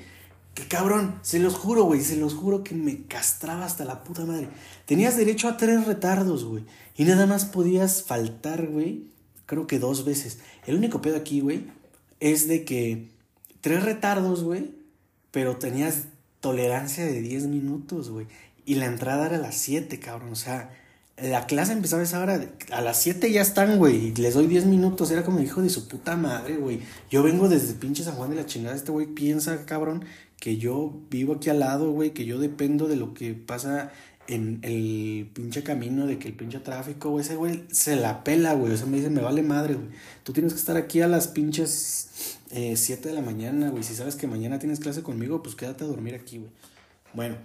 Que 0.54 0.66
cabrón, 0.66 1.18
se 1.22 1.38
los 1.38 1.54
juro, 1.54 1.84
güey, 1.84 2.00
se 2.00 2.16
los 2.16 2.34
juro 2.34 2.64
que 2.64 2.74
me 2.74 3.04
castraba 3.04 3.64
hasta 3.64 3.84
la 3.84 4.02
puta 4.02 4.24
madre. 4.24 4.48
Tenías 4.86 5.16
derecho 5.16 5.48
a 5.48 5.56
tres 5.56 5.86
retardos, 5.86 6.44
güey. 6.44 6.64
Y 6.96 7.04
nada 7.04 7.26
más 7.26 7.44
podías 7.44 8.02
faltar, 8.02 8.66
güey. 8.66 9.04
Creo 9.46 9.66
que 9.66 9.78
dos 9.78 10.04
veces. 10.04 10.38
El 10.66 10.76
único 10.76 11.00
pedo 11.02 11.16
aquí, 11.16 11.40
güey, 11.40 11.66
es 12.20 12.48
de 12.48 12.64
que 12.64 13.08
tres 13.60 13.82
retardos, 13.82 14.42
güey, 14.42 14.72
pero 15.30 15.56
tenías 15.56 16.04
tolerancia 16.40 17.04
de 17.04 17.20
10 17.20 17.46
minutos, 17.46 18.10
güey. 18.10 18.26
Y 18.66 18.76
la 18.76 18.86
entrada 18.86 19.26
era 19.26 19.36
a 19.36 19.40
las 19.40 19.56
7, 19.56 19.98
cabrón. 19.98 20.32
O 20.32 20.36
sea, 20.36 20.70
la 21.16 21.46
clase 21.46 21.72
empezaba 21.72 22.02
esa 22.02 22.20
hora. 22.20 22.40
A 22.70 22.80
las 22.80 23.00
7 23.02 23.30
ya 23.30 23.42
están, 23.42 23.78
güey. 23.78 24.06
Y 24.06 24.14
les 24.14 24.34
doy 24.34 24.46
10 24.46 24.66
minutos. 24.66 25.10
Era 25.10 25.24
como 25.24 25.40
hijo 25.40 25.62
de 25.62 25.70
su 25.70 25.88
puta 25.88 26.16
madre, 26.16 26.56
güey. 26.56 26.80
Yo 27.10 27.22
vengo 27.22 27.48
desde 27.48 27.74
pinche 27.74 28.04
San 28.04 28.14
Juan 28.14 28.30
de 28.30 28.36
la 28.36 28.46
chingada. 28.46 28.76
Este 28.76 28.92
güey 28.92 29.06
piensa, 29.06 29.66
cabrón, 29.66 30.04
que 30.38 30.56
yo 30.56 30.92
vivo 31.10 31.34
aquí 31.34 31.50
al 31.50 31.60
lado, 31.60 31.90
güey. 31.92 32.12
Que 32.12 32.24
yo 32.24 32.38
dependo 32.38 32.88
de 32.88 32.96
lo 32.96 33.12
que 33.14 33.34
pasa 33.34 33.92
en 34.28 34.60
el 34.62 35.28
pinche 35.34 35.62
camino, 35.62 36.06
de 36.06 36.18
que 36.18 36.28
el 36.28 36.34
pinche 36.34 36.60
tráfico, 36.60 37.10
güey. 37.10 37.24
Ese 37.24 37.36
güey 37.36 37.64
se 37.70 37.96
la 37.96 38.24
pela, 38.24 38.54
güey. 38.54 38.72
O 38.72 38.76
sea, 38.76 38.86
me 38.86 38.96
dice, 38.96 39.10
me 39.10 39.20
vale 39.20 39.42
madre, 39.42 39.74
güey. 39.74 39.88
Tú 40.22 40.32
tienes 40.32 40.52
que 40.52 40.58
estar 40.58 40.76
aquí 40.76 41.00
a 41.00 41.08
las 41.08 41.28
pinches 41.28 42.38
7 42.50 42.92
eh, 42.92 42.96
de 43.08 43.12
la 43.12 43.20
mañana, 43.20 43.70
güey. 43.70 43.82
Si 43.82 43.94
sabes 43.94 44.16
que 44.16 44.26
mañana 44.26 44.58
tienes 44.58 44.80
clase 44.80 45.02
conmigo, 45.02 45.42
pues 45.42 45.54
quédate 45.54 45.84
a 45.84 45.86
dormir 45.86 46.14
aquí, 46.14 46.38
güey. 46.38 46.50
Bueno, 47.12 47.36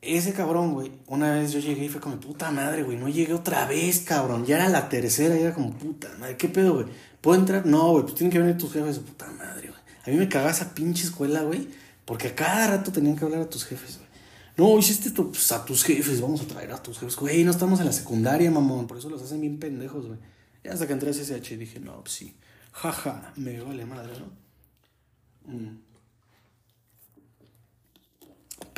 ese 0.00 0.32
cabrón, 0.32 0.74
güey, 0.74 0.92
una 1.06 1.34
vez 1.34 1.52
yo 1.52 1.58
llegué 1.58 1.86
y 1.86 1.88
fue 1.88 2.00
como, 2.00 2.18
puta 2.20 2.50
madre, 2.50 2.82
güey, 2.82 2.96
no 2.96 3.08
llegué 3.08 3.34
otra 3.34 3.66
vez, 3.66 4.00
cabrón. 4.00 4.46
Ya 4.46 4.56
era 4.56 4.68
la 4.68 4.88
tercera, 4.88 5.36
y 5.36 5.42
era 5.42 5.54
como, 5.54 5.72
puta 5.72 6.08
madre, 6.18 6.36
¿qué 6.36 6.48
pedo, 6.48 6.74
güey? 6.74 6.86
¿Puedo 7.20 7.38
entrar? 7.38 7.66
No, 7.66 7.90
güey, 7.92 8.04
pues 8.04 8.14
tienen 8.14 8.32
que 8.32 8.38
venir 8.38 8.56
tus 8.56 8.72
jefes, 8.72 8.98
puta 9.00 9.26
madre, 9.32 9.68
güey. 9.68 9.80
A 10.06 10.10
mí 10.10 10.16
me 10.16 10.28
cagaba 10.28 10.50
esa 10.50 10.74
pinche 10.74 11.04
escuela, 11.04 11.42
güey, 11.42 11.68
porque 12.04 12.28
a 12.28 12.34
cada 12.34 12.68
rato 12.68 12.92
tenían 12.92 13.16
que 13.16 13.24
hablar 13.24 13.42
a 13.42 13.50
tus 13.50 13.64
jefes, 13.64 13.98
güey. 13.98 14.08
No, 14.56 14.78
hiciste 14.78 15.08
esto, 15.08 15.30
pues 15.30 15.52
a 15.52 15.64
tus 15.64 15.84
jefes, 15.84 16.20
vamos 16.20 16.40
a 16.40 16.46
traer 16.46 16.72
a 16.72 16.82
tus 16.82 16.98
jefes. 16.98 17.14
Güey, 17.16 17.44
no 17.44 17.50
estamos 17.50 17.78
en 17.80 17.86
la 17.86 17.92
secundaria, 17.92 18.50
mamón, 18.50 18.86
por 18.86 18.98
eso 18.98 19.08
los 19.08 19.22
hacen 19.22 19.40
bien 19.40 19.58
pendejos, 19.58 20.06
güey. 20.06 20.18
Y 20.64 20.68
hasta 20.68 20.86
que 20.86 20.92
entré 20.92 21.10
a 21.10 21.12
SSH 21.12 21.56
dije, 21.56 21.80
no, 21.80 22.00
pues 22.00 22.14
sí 22.14 22.34
jaja, 22.78 23.32
me 23.36 23.60
vale 23.60 23.84
madre, 23.84 24.12
¿no? 24.18 25.52
Mm. 25.52 25.87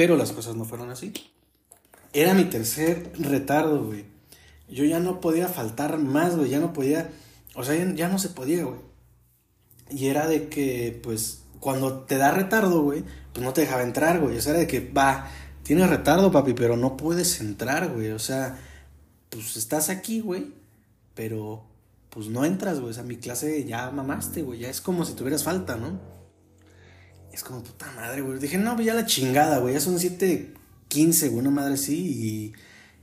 Pero 0.00 0.16
las 0.16 0.32
cosas 0.32 0.56
no 0.56 0.64
fueron 0.64 0.88
así. 0.88 1.12
Era 2.14 2.32
mi 2.32 2.44
tercer 2.44 3.12
retardo, 3.18 3.84
güey. 3.84 4.06
Yo 4.66 4.86
ya 4.86 4.98
no 4.98 5.20
podía 5.20 5.46
faltar 5.46 5.98
más, 5.98 6.38
güey. 6.38 6.48
Ya 6.48 6.58
no 6.58 6.72
podía. 6.72 7.10
O 7.54 7.64
sea, 7.64 7.76
ya, 7.94 8.08
no 8.08 8.18
se 8.18 8.30
podía, 8.30 8.64
güey. 8.64 8.80
Y 9.90 10.06
era 10.06 10.26
de 10.26 10.48
que, 10.48 10.98
pues, 11.02 11.42
cuando 11.58 12.04
te 12.04 12.16
da 12.16 12.30
retardo, 12.30 12.80
güey, 12.80 13.04
pues 13.34 13.44
no 13.44 13.52
te 13.52 13.60
dejaba 13.60 13.82
entrar, 13.82 14.20
güey. 14.20 14.38
O 14.38 14.40
sea, 14.40 14.52
era 14.52 14.60
de 14.60 14.66
que, 14.66 14.80
va, 14.80 15.28
tienes 15.64 15.90
retardo, 15.90 16.32
papi, 16.32 16.54
pero 16.54 16.78
no 16.78 16.96
puedes 16.96 17.38
entrar, 17.42 17.92
güey. 17.92 18.12
O 18.12 18.18
sea, 18.18 18.58
pues 19.28 19.58
estás 19.58 19.90
aquí, 19.90 20.20
güey, 20.20 20.54
pero 21.14 21.66
pues 22.08 22.28
no 22.28 22.46
entras, 22.46 22.80
güey. 22.80 22.92
O 22.92 22.94
sea, 22.94 23.02
mi 23.02 23.16
clase 23.16 23.66
ya 23.66 23.90
mamaste, 23.90 24.40
güey. 24.40 24.60
Ya 24.60 24.70
es 24.70 24.80
como 24.80 25.04
si 25.04 25.12
tuvieras 25.12 25.44
falta, 25.44 25.76
¿no? 25.76 26.00
Es 27.32 27.44
como 27.44 27.62
puta 27.62 27.90
madre, 27.96 28.22
güey. 28.22 28.38
Dije, 28.38 28.58
no, 28.58 28.74
pues 28.74 28.86
ya 28.86 28.94
la 28.94 29.06
chingada, 29.06 29.58
güey. 29.58 29.74
Ya 29.74 29.80
son 29.80 29.98
7:15, 29.98 31.28
güey, 31.28 31.40
una 31.40 31.50
madre 31.50 31.76
sí. 31.76 32.54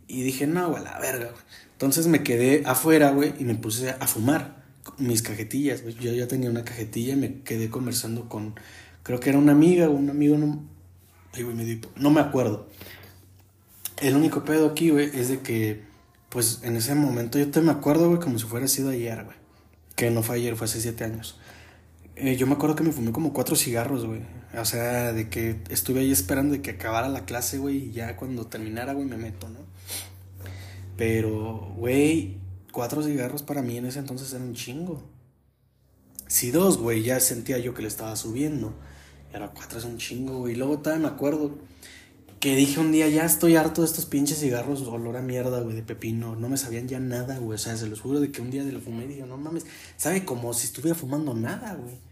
Y, 0.07 0.21
dije, 0.23 0.47
no, 0.47 0.69
güey, 0.69 0.83
la 0.83 0.99
verga, 0.99 1.31
güey. 1.31 1.43
Entonces 1.73 2.07
me 2.07 2.23
quedé 2.23 2.63
afuera, 2.65 3.11
güey, 3.11 3.33
y 3.39 3.43
me 3.43 3.55
puse 3.55 3.91
a 3.91 4.07
fumar 4.07 4.63
mis 4.97 5.21
cajetillas. 5.21 5.83
Yo 5.99 6.11
ya 6.11 6.27
tenía 6.27 6.49
una 6.49 6.65
cajetilla 6.65 7.13
y 7.13 7.17
me 7.17 7.41
quedé 7.41 7.69
conversando 7.69 8.27
con, 8.27 8.55
creo 9.03 9.19
que 9.19 9.29
era 9.29 9.37
una 9.37 9.51
amiga 9.51 9.87
o 9.87 9.91
un 9.91 10.09
amigo, 10.09 10.37
no, 10.37 10.63
ay, 11.33 11.43
güey, 11.43 11.55
me 11.55 11.79
no 11.97 12.09
me 12.09 12.21
acuerdo. 12.21 12.67
El 14.01 14.15
único 14.15 14.43
pedo 14.43 14.67
aquí, 14.67 14.89
güey, 14.89 15.11
es 15.13 15.29
de 15.29 15.39
que, 15.39 15.83
pues 16.29 16.61
en 16.63 16.75
ese 16.75 16.95
momento 16.95 17.37
yo 17.37 17.49
te 17.51 17.61
me 17.61 17.71
acuerdo, 17.71 18.09
güey, 18.09 18.19
como 18.19 18.39
si 18.39 18.45
fuera 18.45 18.67
sido 18.67 18.89
ayer, 18.89 19.23
güey. 19.23 19.37
Que 19.95 20.11
no 20.11 20.23
fue 20.23 20.37
ayer, 20.37 20.55
fue 20.55 20.65
hace 20.65 20.81
siete 20.81 21.03
años. 21.03 21.37
Eh, 22.19 22.35
yo 22.35 22.47
me 22.47 22.53
acuerdo 22.53 22.75
que 22.75 22.83
me 22.83 22.91
fumé 22.91 23.11
como 23.11 23.31
cuatro 23.31 23.55
cigarros, 23.55 24.05
güey. 24.05 24.21
O 24.57 24.65
sea, 24.65 25.13
de 25.13 25.29
que 25.29 25.61
estuve 25.69 25.99
ahí 25.99 26.11
esperando 26.11 26.53
de 26.53 26.63
que 26.63 26.71
acabara 26.71 27.09
la 27.09 27.25
clase, 27.25 27.59
güey, 27.59 27.89
y 27.89 27.91
ya 27.91 28.15
cuando 28.15 28.47
terminara, 28.47 28.93
güey, 28.93 29.05
me 29.05 29.17
meto, 29.17 29.47
¿no? 29.49 29.59
Pero, 30.97 31.73
güey, 31.77 32.37
cuatro 32.71 33.03
cigarros 33.03 33.43
para 33.43 33.61
mí 33.61 33.77
en 33.77 33.85
ese 33.85 33.99
entonces 33.99 34.33
era 34.33 34.43
un 34.43 34.55
chingo. 34.55 35.03
Si 36.27 36.49
dos, 36.49 36.79
güey, 36.79 37.03
ya 37.03 37.19
sentía 37.19 37.59
yo 37.59 37.75
que 37.75 37.83
le 37.83 37.87
estaba 37.87 38.15
subiendo. 38.15 38.73
Y 39.31 39.35
ahora 39.35 39.51
cuatro 39.53 39.77
es 39.77 39.85
un 39.85 39.99
chingo, 39.99 40.39
güey. 40.39 40.53
Y 40.53 40.55
luego 40.57 40.79
todavía 40.79 41.07
me 41.07 41.13
acuerdo 41.13 41.59
que 42.39 42.55
dije 42.55 42.79
un 42.79 42.91
día, 42.91 43.07
ya 43.09 43.25
estoy 43.25 43.55
harto 43.57 43.81
de 43.81 43.87
estos 43.87 44.07
pinches 44.07 44.39
cigarros, 44.39 44.81
olor 44.87 45.17
a 45.17 45.21
mierda, 45.21 45.61
güey, 45.61 45.75
de 45.75 45.83
pepino. 45.83 46.35
No 46.35 46.49
me 46.49 46.57
sabían 46.57 46.87
ya 46.87 46.99
nada, 46.99 47.37
güey. 47.37 47.55
O 47.55 47.59
sea, 47.59 47.77
se 47.77 47.87
los 47.87 48.01
juro 48.01 48.19
de 48.19 48.31
que 48.31 48.41
un 48.41 48.49
día 48.49 48.63
de 48.63 48.71
lo 48.71 48.81
fumé 48.81 49.05
y 49.05 49.07
dije, 49.09 49.25
no 49.27 49.37
mames, 49.37 49.67
sabe 49.97 50.25
como 50.25 50.51
si 50.55 50.65
estuviera 50.65 50.97
fumando 50.97 51.35
nada, 51.35 51.75
güey. 51.75 52.06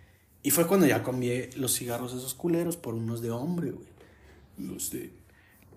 Y 0.45 0.51
fue 0.51 0.67
cuando 0.67 0.86
ya 0.86 1.01
cambié 1.01 1.49
los 1.55 1.73
cigarros 1.75 2.13
esos 2.13 2.36
culeros 2.36 2.77
por 2.77 2.93
unos 2.93 3.23
de 3.23 3.31
hombre, 3.31 3.71
güey. 3.71 3.88
Los 4.60 4.91
de. 4.91 5.12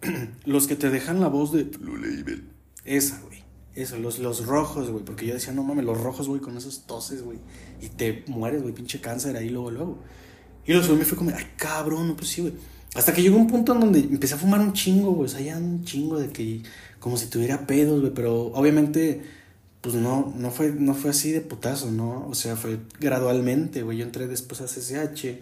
los 0.45 0.67
que 0.67 0.77
te 0.77 0.91
dejan 0.91 1.23
la 1.23 1.29
voz 1.29 1.53
de 1.53 1.65
Blue 1.65 1.97
Label. 1.97 2.45
Esa, 2.85 3.19
güey. 3.23 3.43
Eso, 3.75 3.97
los, 3.99 4.19
los 4.19 4.45
rojos, 4.45 4.91
güey. 4.91 5.03
Porque 5.03 5.27
yo 5.27 5.33
decía, 5.33 5.55
no 5.55 5.63
mames, 5.63 5.87
los 5.87 5.99
rojos, 5.99 6.29
güey, 6.29 6.43
con 6.43 6.55
esos 6.59 6.83
toses, 6.87 7.23
güey. 7.23 7.39
Y 7.81 7.89
te 7.89 8.25
mueres, 8.27 8.61
güey, 8.61 8.75
pinche 8.75 9.01
cáncer 9.01 9.39
ahí 9.39 9.49
luego, 9.49 9.71
luego. 9.71 9.99
Y 10.67 10.75
los 10.75 10.87
me 10.91 11.07
fue 11.07 11.17
como, 11.17 11.31
ay, 11.35 11.47
cabrón, 11.57 12.15
pues 12.15 12.29
sí, 12.29 12.43
güey. 12.43 12.53
Hasta 12.95 13.15
que 13.15 13.23
llegó 13.23 13.39
un 13.39 13.47
punto 13.47 13.73
en 13.73 13.81
donde 13.81 14.01
empecé 14.01 14.35
a 14.35 14.37
fumar 14.37 14.61
un 14.61 14.75
chingo, 14.75 15.13
güey. 15.13 15.31
O 15.31 15.31
sea, 15.31 15.41
ya 15.41 15.57
un 15.57 15.83
chingo 15.83 16.19
de 16.19 16.29
que, 16.29 16.61
como 16.99 17.17
si 17.17 17.29
tuviera 17.29 17.67
pedos, 17.67 18.03
güey. 18.03 18.13
Pero 18.13 18.49
obviamente, 18.49 19.23
pues 19.81 19.95
no, 19.95 20.33
no 20.37 20.51
fue, 20.51 20.73
no 20.73 20.95
fue 20.95 21.11
así 21.11 21.33
de 21.33 21.41
putazo, 21.41 21.91
¿no? 21.91 22.27
O 22.29 22.35
sea, 22.35 22.57
fue 22.57 22.79
gradualmente, 23.01 23.83
güey. 23.83 23.99
Yo 23.99 24.05
entré 24.05 24.27
después 24.27 24.61
a 24.61 24.67
CCH. 24.67 25.41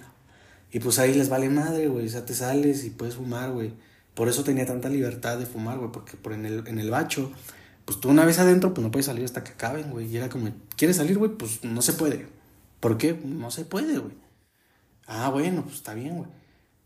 Y 0.73 0.81
pues 0.81 0.99
ahí 0.99 1.15
les 1.15 1.29
vale 1.29 1.49
madre, 1.49 1.89
güey. 1.89 2.07
O 2.07 2.11
sea, 2.11 2.25
te 2.27 2.35
sales 2.35 2.85
y 2.85 2.91
puedes 2.91 3.17
fumar, 3.17 3.53
güey. 3.53 3.73
Por 4.15 4.29
eso 4.29 4.45
tenía 4.45 4.67
tanta 4.67 4.89
libertad 4.89 5.39
de 5.39 5.47
fumar, 5.47 5.79
güey. 5.79 5.93
Porque 5.93 6.17
por 6.17 6.33
en 6.33 6.47
el, 6.47 6.67
en 6.67 6.79
el 6.79 6.91
bacho 6.91 7.33
pues 7.87 8.01
tú 8.01 8.11
una 8.11 8.25
vez 8.25 8.39
adentro, 8.41 8.75
pues 8.75 8.85
no 8.85 8.91
puedes 8.91 9.07
salir 9.07 9.25
hasta 9.25 9.45
que 9.45 9.53
acaben, 9.53 9.91
güey. 9.91 10.09
Y 10.09 10.17
era 10.17 10.29
como, 10.29 10.51
¿quieres 10.77 10.97
salir, 10.97 11.17
güey? 11.17 11.31
Pues 11.31 11.63
no 11.65 11.81
se 11.83 11.93
puede. 11.93 12.27
¿Por 12.81 12.99
qué? 12.99 13.15
No 13.25 13.51
se 13.53 13.65
puede, 13.65 13.99
güey. 13.99 14.13
Ah, 15.07 15.31
bueno, 15.31 15.63
pues 15.63 15.77
está 15.77 15.95
bien, 15.95 16.17
güey. 16.17 16.29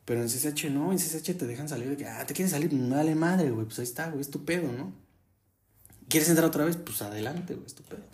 Pero 0.05 0.21
en 0.21 0.29
CSH 0.29 0.71
no, 0.71 0.93
en 0.93 0.99
CSH 0.99 1.39
te 1.39 1.47
dejan 1.47 1.71
salir 1.71 1.89
de 1.89 1.97
que, 1.97 2.07
ah, 2.07 2.27
te 2.27 2.35
quieres 2.35 2.53
salir, 2.53 2.71
dale 2.91 3.15
madre, 3.15 3.51
güey. 3.51 3.65
Pues 3.65 3.79
ahí 3.79 3.85
está, 3.85 4.09
güey, 4.09 4.21
es 4.21 4.31
tu 4.31 4.45
pedo, 4.45 4.71
¿no? 4.73 4.93
¿Quieres 6.11 6.29
entrar 6.29 6.47
otra 6.47 6.67
vez? 6.67 6.77
Pues 6.77 7.01
adelante, 7.01 7.55
güey, 7.55 7.67
es 7.67 7.75
tu 7.75 7.83
pedo. 7.85 8.05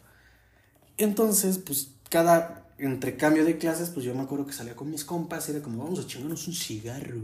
Entonces, 0.99 1.59
pues 1.59 1.91
cada 2.09 2.67
entre 2.79 3.17
cambio 3.17 3.45
de 3.45 3.57
clases, 3.57 3.91
pues 3.91 4.05
yo 4.05 4.15
me 4.15 4.23
acuerdo 4.23 4.47
que 4.47 4.53
salía 4.53 4.77
con 4.77 4.91
mis 4.91 5.05
compas 5.05 5.49
y 5.49 5.53
era 5.53 5.63
como, 5.63 5.83
vamos 5.83 5.99
a 5.99 6.07
chingarnos 6.07 6.47
un 6.47 6.55
cigarro. 6.55 7.21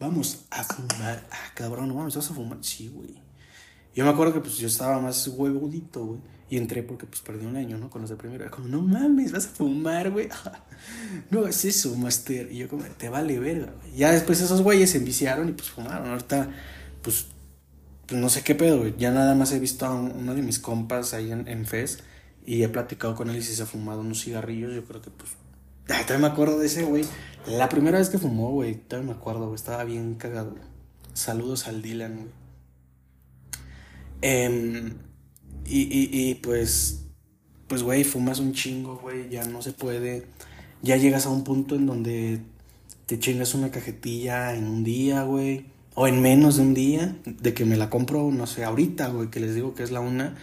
Vamos 0.00 0.46
a 0.50 0.64
fumar. 0.64 1.24
Ah, 1.30 1.52
cabrón, 1.54 1.88
no 1.88 1.94
mames, 1.94 2.16
vas 2.16 2.30
a 2.30 2.34
fumar. 2.34 2.58
Sí, 2.60 2.88
güey. 2.92 3.14
Yo 3.94 4.04
me 4.04 4.10
acuerdo 4.10 4.32
que 4.32 4.40
pues 4.40 4.56
yo 4.56 4.66
estaba 4.66 5.00
más 5.00 5.28
huevudito, 5.28 6.04
güey. 6.04 6.20
Y 6.50 6.58
entré 6.58 6.82
porque 6.82 7.06
pues 7.06 7.22
perdí 7.22 7.46
un 7.46 7.56
año, 7.56 7.78
¿no? 7.78 7.88
Con 7.88 8.02
los 8.02 8.10
de 8.10 8.16
primero. 8.16 8.50
Como, 8.50 8.68
no 8.68 8.82
mames, 8.82 9.32
vas 9.32 9.46
a 9.46 9.50
fumar, 9.50 10.10
güey. 10.10 10.28
no 11.30 11.46
es 11.46 11.64
eso, 11.64 11.96
master. 11.96 12.50
Y 12.50 12.58
yo 12.58 12.68
como, 12.68 12.82
te 12.84 13.08
vale 13.08 13.38
verga, 13.38 13.72
güey. 13.80 13.96
Ya 13.96 14.10
después 14.10 14.40
esos 14.40 14.60
güeyes 14.60 14.90
se 14.90 14.98
enviciaron 14.98 15.48
y 15.48 15.52
pues 15.52 15.70
fumaron. 15.70 16.10
Ahorita, 16.10 16.50
pues, 17.00 17.26
no 18.12 18.28
sé 18.28 18.42
qué 18.42 18.54
pedo. 18.54 18.86
Ya 18.96 19.10
nada 19.10 19.34
más 19.34 19.52
he 19.52 19.58
visto 19.58 19.86
a 19.86 19.94
uno 19.94 20.34
de 20.34 20.42
mis 20.42 20.58
compas 20.58 21.14
ahí 21.14 21.32
en, 21.32 21.48
en. 21.48 21.66
Y 22.44 22.62
he 22.62 22.68
platicado 22.68 23.14
con 23.14 23.30
él 23.30 23.36
y 23.36 23.42
si 23.42 23.54
se 23.54 23.62
ha 23.62 23.66
fumado 23.66 24.00
unos 24.00 24.22
cigarrillos. 24.22 24.74
Yo 24.74 24.84
creo 24.84 25.00
que 25.00 25.10
pues... 25.10 25.30
Ay, 25.88 26.04
todavía 26.04 26.28
me 26.28 26.32
acuerdo 26.32 26.58
de 26.58 26.66
ese, 26.66 26.84
güey. 26.84 27.04
La 27.46 27.68
primera 27.68 27.98
vez 27.98 28.08
que 28.08 28.18
fumó, 28.18 28.50
güey. 28.50 28.74
Todavía 28.74 29.12
me 29.12 29.18
acuerdo, 29.18 29.46
güey. 29.46 29.54
Estaba 29.54 29.84
bien 29.84 30.14
cagado. 30.14 30.54
Saludos 31.14 31.66
al 31.68 31.82
Dylan, 31.82 32.16
güey. 32.16 32.42
Em, 34.22 34.94
y, 35.66 35.80
y, 35.80 36.08
y, 36.12 36.34
pues, 36.36 37.06
pues, 37.66 37.82
güey, 37.82 38.04
fumas 38.04 38.38
un 38.38 38.52
chingo, 38.52 38.96
güey, 38.98 39.28
ya 39.28 39.44
no 39.44 39.60
se 39.62 39.72
puede. 39.72 40.26
Ya 40.80 40.96
llegas 40.96 41.26
a 41.26 41.30
un 41.30 41.44
punto 41.44 41.74
en 41.74 41.86
donde 41.86 42.40
te 43.06 43.18
chingas 43.18 43.54
una 43.54 43.70
cajetilla 43.70 44.54
en 44.54 44.66
un 44.66 44.84
día, 44.84 45.24
güey. 45.24 45.66
O 45.94 46.06
en 46.06 46.22
menos 46.22 46.56
de 46.56 46.62
un 46.62 46.74
día, 46.74 47.16
de 47.24 47.54
que 47.54 47.64
me 47.64 47.76
la 47.76 47.90
compro, 47.90 48.30
no 48.30 48.46
sé, 48.46 48.64
ahorita, 48.64 49.08
güey, 49.08 49.28
que 49.30 49.40
les 49.40 49.54
digo 49.54 49.74
que 49.74 49.82
es 49.82 49.90
la 49.90 50.00
una. 50.00 50.36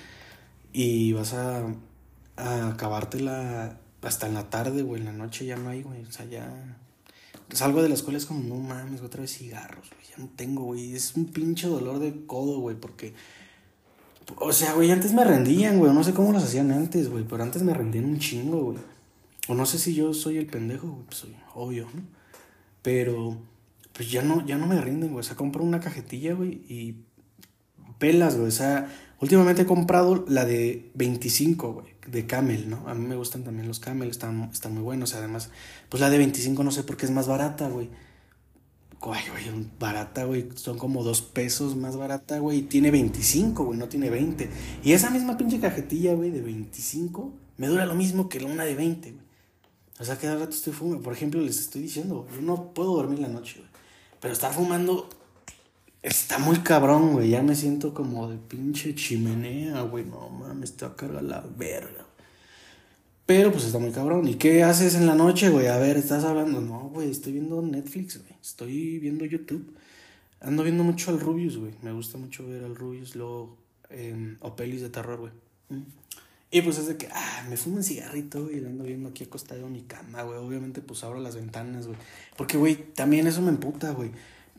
Y 0.73 1.13
vas 1.13 1.33
a, 1.33 1.65
acabártela 2.35 3.79
hasta 4.01 4.27
en 4.27 4.35
la 4.35 4.49
tarde, 4.49 4.83
güey, 4.83 5.01
en 5.01 5.05
la 5.05 5.13
noche 5.13 5.45
ya 5.45 5.57
no 5.57 5.69
hay, 5.69 5.81
güey. 5.81 6.03
O 6.03 6.11
sea, 6.11 6.25
ya 6.25 6.77
salgo 7.51 7.81
de 7.81 7.89
la 7.89 7.95
escuela 7.95 8.17
es 8.17 8.25
como, 8.25 8.43
no 8.43 8.55
mames, 8.55 9.01
otra 9.01 9.21
vez 9.21 9.35
cigarros, 9.35 9.89
güey, 9.89 10.03
ya 10.09 10.17
no 10.17 10.29
tengo, 10.35 10.65
güey. 10.65 10.93
Es 10.93 11.15
un 11.15 11.25
pinche 11.25 11.67
dolor 11.67 11.99
de 11.99 12.25
codo, 12.27 12.59
güey, 12.59 12.75
porque 12.75 13.13
o 14.37 14.51
sea, 14.51 14.73
güey, 14.73 14.91
antes 14.91 15.13
me 15.13 15.23
rendían, 15.23 15.79
güey. 15.79 15.93
No 15.93 16.03
sé 16.03 16.13
cómo 16.13 16.31
los 16.31 16.43
hacían 16.43 16.71
antes, 16.71 17.09
güey. 17.09 17.23
Pero 17.23 17.43
antes 17.43 17.63
me 17.63 17.73
rendían 17.73 18.05
un 18.05 18.19
chingo, 18.19 18.63
güey. 18.63 18.77
O 19.47 19.55
no 19.55 19.65
sé 19.65 19.79
si 19.79 19.93
yo 19.93 20.13
soy 20.13 20.37
el 20.37 20.45
pendejo, 20.45 20.87
güey. 20.87 21.05
Pues 21.05 21.17
soy 21.17 21.35
obvio, 21.55 21.87
¿no? 21.93 22.01
Pero, 22.81 23.37
pues 23.99 24.09
ya 24.09 24.21
no, 24.21 24.45
ya 24.45 24.57
no 24.57 24.65
me 24.65 24.79
rinden, 24.79 25.09
güey. 25.09 25.19
O 25.19 25.23
sea, 25.23 25.35
compro 25.35 25.61
una 25.61 25.81
cajetilla, 25.81 26.33
güey. 26.33 26.61
Y 26.69 27.03
pelas, 27.97 28.37
güey. 28.37 28.47
O 28.47 28.51
sea, 28.51 28.89
últimamente 29.19 29.63
he 29.63 29.65
comprado 29.65 30.23
la 30.29 30.45
de 30.45 30.89
25, 30.93 31.73
güey. 31.73 31.87
De 32.07 32.25
Camel, 32.25 32.69
¿no? 32.69 32.87
A 32.87 32.93
mí 32.93 33.05
me 33.05 33.17
gustan 33.17 33.43
también 33.43 33.67
los 33.67 33.81
Camel. 33.81 34.09
Están, 34.09 34.51
están 34.53 34.73
muy 34.73 34.83
buenos. 34.83 35.15
Además, 35.15 35.51
pues 35.89 35.99
la 35.99 36.09
de 36.09 36.17
25 36.17 36.63
no 36.63 36.71
sé 36.71 36.83
por 36.83 36.95
qué 36.95 37.07
es 37.07 37.11
más 37.11 37.27
barata, 37.27 37.67
güey. 37.67 37.89
Güey, 39.01 39.21
güey, 39.31 39.67
barata, 39.77 40.23
güey. 40.23 40.47
Son 40.55 40.77
como 40.77 41.03
dos 41.03 41.21
pesos 41.21 41.75
más 41.75 41.97
barata, 41.97 42.39
güey. 42.39 42.59
Y 42.59 42.61
tiene 42.61 42.91
25, 42.91 43.65
güey, 43.65 43.77
no 43.77 43.89
tiene 43.89 44.09
20. 44.09 44.49
Y 44.81 44.93
esa 44.93 45.09
misma 45.09 45.35
pinche 45.37 45.59
cajetilla, 45.59 46.13
güey, 46.13 46.31
de 46.31 46.41
25, 46.41 47.33
me 47.57 47.67
dura 47.67 47.85
lo 47.85 47.95
mismo 47.95 48.29
que 48.29 48.39
la 48.39 48.47
una 48.47 48.63
de 48.63 48.75
20, 48.75 49.11
güey. 49.11 49.25
O 49.99 50.05
sea, 50.05 50.15
cada 50.17 50.35
rato 50.35 50.51
estoy 50.51 50.71
fumando. 50.71 51.03
Por 51.03 51.11
ejemplo, 51.11 51.41
les 51.41 51.59
estoy 51.59 51.81
diciendo, 51.81 52.25
yo 52.33 52.41
no 52.41 52.73
puedo 52.73 52.95
dormir 52.95 53.19
la 53.19 53.27
noche, 53.27 53.55
güey. 53.57 53.68
Pero 54.19 54.33
estar 54.33 54.53
fumando 54.53 55.09
está 56.01 56.39
muy 56.39 56.57
cabrón, 56.57 57.13
güey. 57.13 57.29
Ya 57.29 57.41
me 57.41 57.55
siento 57.55 57.93
como 57.93 58.29
de 58.29 58.37
pinche 58.37 58.95
chimenea, 58.95 59.81
güey. 59.83 60.05
No 60.05 60.29
mames, 60.29 60.73
te 60.73 60.85
va 60.85 60.91
a 60.91 60.95
cargar 60.95 61.23
la 61.23 61.43
verga. 61.57 62.05
Pero 63.25 63.51
pues 63.51 63.65
está 63.65 63.79
muy 63.79 63.91
cabrón. 63.91 64.27
¿Y 64.27 64.35
qué 64.35 64.63
haces 64.63 64.95
en 64.95 65.05
la 65.05 65.15
noche, 65.15 65.49
güey? 65.49 65.67
A 65.67 65.77
ver, 65.77 65.97
estás 65.97 66.23
hablando. 66.23 66.61
No, 66.61 66.89
güey, 66.89 67.11
estoy 67.11 67.33
viendo 67.33 67.61
Netflix, 67.61 68.17
güey. 68.17 68.33
Estoy 68.41 68.99
viendo 68.99 69.25
YouTube. 69.25 69.75
Ando 70.41 70.63
viendo 70.63 70.83
mucho 70.83 71.11
al 71.11 71.19
Rubius, 71.19 71.57
güey. 71.57 71.73
Me 71.81 71.91
gusta 71.91 72.17
mucho 72.17 72.47
ver 72.47 72.63
al 72.63 72.75
Rubius, 72.75 73.15
luego. 73.15 73.55
Eh, 73.91 74.35
o 74.41 74.55
pelis 74.55 74.81
de 74.81 74.89
terror, 74.89 75.19
güey. 75.19 75.31
Mm. 75.69 75.83
Y 76.51 76.61
pues 76.61 76.79
es 76.79 76.87
de 76.87 76.97
que, 76.97 77.07
ah, 77.13 77.45
me 77.47 77.57
fumo 77.57 77.77
un 77.77 77.83
cigarrito, 77.83 78.43
güey. 78.43 78.57
Ando 78.65 78.83
viendo 78.83 79.09
aquí 79.09 79.23
acostado 79.23 79.67
en 79.67 79.71
mi 79.71 79.81
cama, 79.81 80.23
güey. 80.23 80.37
Obviamente, 80.39 80.81
pues 80.81 81.03
abro 81.03 81.19
las 81.19 81.35
ventanas, 81.35 81.85
güey. 81.85 81.97
Porque, 82.37 82.57
güey, 82.57 82.75
también 82.93 83.27
eso 83.27 83.41
me 83.41 83.49
emputa, 83.49 83.91
güey. 83.91 84.11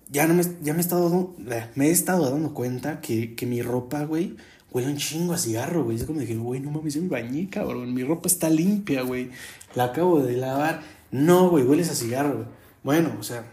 Ya, 0.09 0.27
no 0.27 0.35
me, 0.35 0.43
ya 0.63 0.73
me, 0.73 0.79
he 0.79 0.83
estado, 0.83 1.35
me 1.75 1.89
he 1.89 1.91
estado 1.91 2.31
dando 2.31 2.55
cuenta 2.55 3.01
que, 3.01 3.35
que 3.35 3.47
mi 3.47 3.63
ropa, 3.63 4.05
güey, 4.05 4.37
huele 4.71 4.89
un 4.89 4.97
chingo 4.97 5.33
a 5.33 5.39
cigarro, 5.39 5.85
güey. 5.85 5.97
Es 5.97 6.05
como 6.05 6.21
dije, 6.21 6.37
güey, 6.37 6.61
no 6.61 6.71
mames, 6.71 6.95
yo 6.95 7.03
me 7.03 7.09
bañé, 7.09 7.49
cabrón. 7.51 7.93
Mi 7.93 8.05
ropa 8.05 8.29
está 8.29 8.51
limpia, 8.51 9.03
güey. 9.03 9.31
La 9.75 9.85
acabo 9.85 10.21
de 10.21 10.37
lavar. 10.37 10.83
No, 11.11 11.51
güey, 11.51 11.65
hueles 11.65 11.91
a 11.91 11.95
cigarro, 11.97 12.35
güey. 12.35 12.49
Bueno, 12.85 13.17
o 13.19 13.23
sea, 13.25 13.45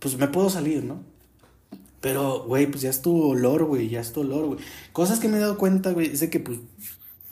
pues 0.00 0.16
me 0.18 0.28
puedo 0.28 0.50
salir, 0.50 0.84
¿no? 0.84 1.02
Pero, 2.00 2.44
güey, 2.44 2.66
pues 2.66 2.82
ya 2.82 2.90
es 2.90 3.00
tu 3.00 3.16
olor, 3.30 3.64
güey, 3.64 3.88
ya 3.88 4.00
es 4.00 4.12
tu 4.12 4.20
olor, 4.20 4.46
güey. 4.46 4.58
Cosas 4.92 5.20
que 5.20 5.28
me 5.28 5.38
he 5.38 5.40
dado 5.40 5.56
cuenta, 5.56 5.92
güey, 5.92 6.08
es 6.08 6.20
de 6.20 6.28
que, 6.28 6.38
pues, 6.38 6.58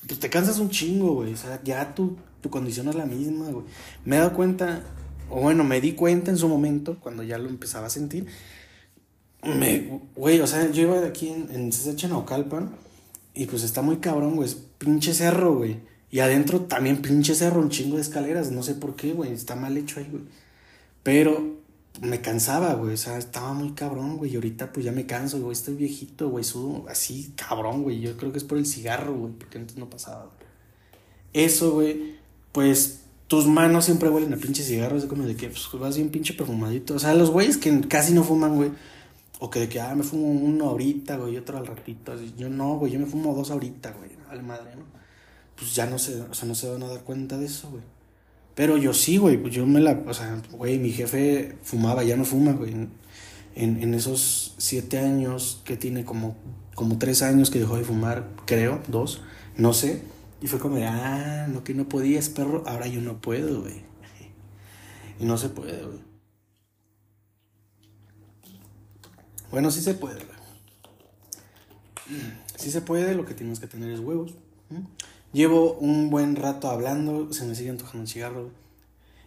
pues 0.07 0.21
te 0.21 0.31
cansas 0.31 0.59
un 0.59 0.71
chingo, 0.71 1.15
güey. 1.15 1.33
O 1.33 1.37
sea, 1.37 1.61
ya 1.63 1.95
tu, 1.95 2.17
tu 2.41 2.51
condición 2.51 2.89
es 2.89 2.95
la 2.95 3.07
misma, 3.07 3.51
güey. 3.51 3.65
Me 4.05 4.17
he 4.17 4.19
dado 4.19 4.35
cuenta 4.35 4.83
o 5.33 5.41
bueno, 5.41 5.65
me 5.65 5.81
di 5.81 5.93
cuenta 5.93 6.31
en 6.31 6.37
su 6.37 6.47
momento, 6.47 6.99
cuando 7.01 7.23
ya 7.23 7.39
lo 7.39 7.49
empezaba 7.49 7.87
a 7.87 7.91
sentir, 7.91 8.27
me, 9.43 10.03
güey, 10.15 10.41
o 10.41 10.47
sea, 10.47 10.71
yo 10.71 10.83
iba 10.83 11.01
de 11.01 11.09
aquí 11.09 11.29
en, 11.29 11.49
en 11.51 11.71
CSH 11.71 12.07
Naucalpan 12.09 12.77
y 13.33 13.47
pues 13.47 13.63
está 13.63 13.81
muy 13.81 13.97
cabrón, 13.97 14.37
güey, 14.37 14.49
es 14.49 14.55
pinche 14.55 15.15
cerro, 15.15 15.57
güey. 15.57 15.79
Y 16.11 16.21
adentro 16.21 16.61
también 16.61 17.01
pinche 17.01 17.35
cerro, 17.35 17.63
un 17.63 17.71
chingo 17.71 17.97
de 17.97 18.03
escaleras, 18.03 18.51
no 18.51 18.63
sé 18.63 18.75
por 18.75 18.95
qué, 18.95 19.15
güey, 19.15 19.33
está 19.33 19.57
mal 19.57 19.75
hecho 19.79 20.01
ahí, 20.01 20.09
güey. 20.11 20.25
Pero 21.03 21.62
me 22.03 22.21
cansaba, 22.21 22.75
güey, 22.75 22.95
o 22.95 22.97
sea, 22.97 23.17
estaba 23.17 23.53
muy 23.53 23.73
cabrón, 23.73 24.17
güey, 24.19 24.33
y 24.33 24.35
ahorita 24.35 24.73
pues 24.73 24.85
ya 24.85 24.93
me 24.93 25.07
canso, 25.07 25.41
güey, 25.41 25.53
estoy 25.53 25.75
viejito, 25.77 26.29
güey, 26.29 26.45
sudo 26.45 26.85
así, 26.89 27.33
cabrón, 27.37 27.85
güey, 27.85 28.01
yo 28.01 28.17
creo 28.17 28.33
que 28.33 28.39
es 28.39 28.45
por 28.45 28.59
el 28.59 28.67
cigarro, 28.67 29.15
güey, 29.15 29.33
porque 29.33 29.59
antes 29.59 29.77
no 29.77 29.89
pasaba, 29.89 30.25
güey. 30.25 30.43
Eso, 31.33 31.73
güey, 31.73 32.17
pues 32.51 33.03
tus 33.29 33.47
manos 33.47 33.85
siempre 33.85 34.11
huelen 34.11 34.35
a 34.35 34.37
pinche 34.37 34.63
cigarros, 34.65 35.05
es 35.05 35.09
como 35.09 35.25
de 35.25 35.37
que 35.37 35.49
pues, 35.49 35.69
vas 35.81 35.97
bien 35.97 36.11
pinche 36.11 36.35
perfumadito. 36.35 36.95
O 36.95 36.99
sea, 36.99 37.15
los 37.15 37.31
güeyes 37.31 37.57
que 37.57 37.81
casi 37.89 38.13
no 38.13 38.25
fuman, 38.25 38.57
güey. 38.57 38.73
O 39.39 39.49
que 39.49 39.61
de 39.61 39.69
que, 39.69 39.81
ah, 39.81 39.95
me 39.95 40.03
fumo 40.03 40.29
uno 40.29 40.69
ahorita, 40.69 41.17
güey, 41.17 41.35
y 41.35 41.37
otro 41.39 41.57
al 41.57 41.67
ratito. 41.67 42.15
Yo 42.37 42.51
no, 42.51 42.77
güey, 42.77 42.93
yo 42.93 42.99
me 42.99 43.07
fumo 43.07 43.35
dos 43.35 43.51
ahorita, 43.51 43.93
güey, 43.93 44.11
a 44.29 44.35
la 44.35 44.43
madre, 44.43 44.77
¿no? 44.77 44.85
Pues 45.57 45.75
ya 45.75 45.87
no 45.87 45.99
se, 45.99 46.21
o 46.21 46.35
sea, 46.35 46.47
no 46.47 46.55
se 46.55 46.69
van 46.69 46.83
a 46.83 46.89
dar 46.89 47.05
cuenta 47.05 47.39
de 47.39 47.47
eso, 47.47 47.71
güey. 47.71 47.83
Pero 48.55 48.77
yo 48.77 48.93
sí, 48.93 49.17
güey, 49.17 49.39
pues 49.39 49.55
yo 49.55 49.67
me 49.67 49.81
la, 49.81 50.03
o 50.07 50.15
sea, 50.15 50.41
güey, 50.53 50.79
mi 50.79 50.91
jefe 50.91 51.57
fumaba, 51.63 52.05
ya 52.05 52.17
no 52.17 52.25
fuma, 52.25 52.53
güey. 52.53 52.73
En, 53.55 53.83
en 53.83 53.95
esos 53.95 54.55
siete 54.59 54.99
años 54.99 55.61
que 55.65 55.77
tiene 55.77 56.05
como, 56.05 56.37
como 56.75 56.99
tres 56.99 57.23
años 57.23 57.51
que 57.51 57.59
dejó 57.59 57.77
de 57.77 57.85
fumar, 57.85 58.29
creo, 58.47 58.81
dos, 58.89 59.23
no 59.57 59.73
sé. 59.73 60.03
Y 60.41 60.49
fue 60.49 60.59
como 60.59 60.77
de, 60.77 60.87
ah, 60.87 61.47
no 61.49 61.63
que 61.63 61.75
no 61.75 61.89
podías, 61.89 62.29
perro, 62.29 62.65
ahora 62.67 62.89
yo 62.89 63.01
no 63.01 63.21
puedo, 63.21 63.63
güey. 63.63 63.83
Y 65.21 65.25
no 65.25 65.39
se 65.39 65.49
puede, 65.49 65.85
güey. 65.85 66.01
Bueno, 69.51 69.71
sí 69.71 69.81
se 69.81 69.95
puede, 69.95 70.25
güey. 70.25 70.39
Sí 72.57 72.71
se 72.71 72.81
puede, 72.81 73.15
lo 73.17 73.25
que 73.25 73.35
tienes 73.35 73.59
que 73.59 73.67
tener 73.67 73.91
es 73.91 73.99
huevos. 73.99 74.35
Llevo 75.33 75.75
un 75.75 76.11
buen 76.11 76.37
rato 76.37 76.69
hablando, 76.69 77.33
se 77.33 77.45
me 77.47 77.55
sigue 77.55 77.71
antojando 77.71 78.03
un 78.03 78.07
cigarro. 78.07 78.51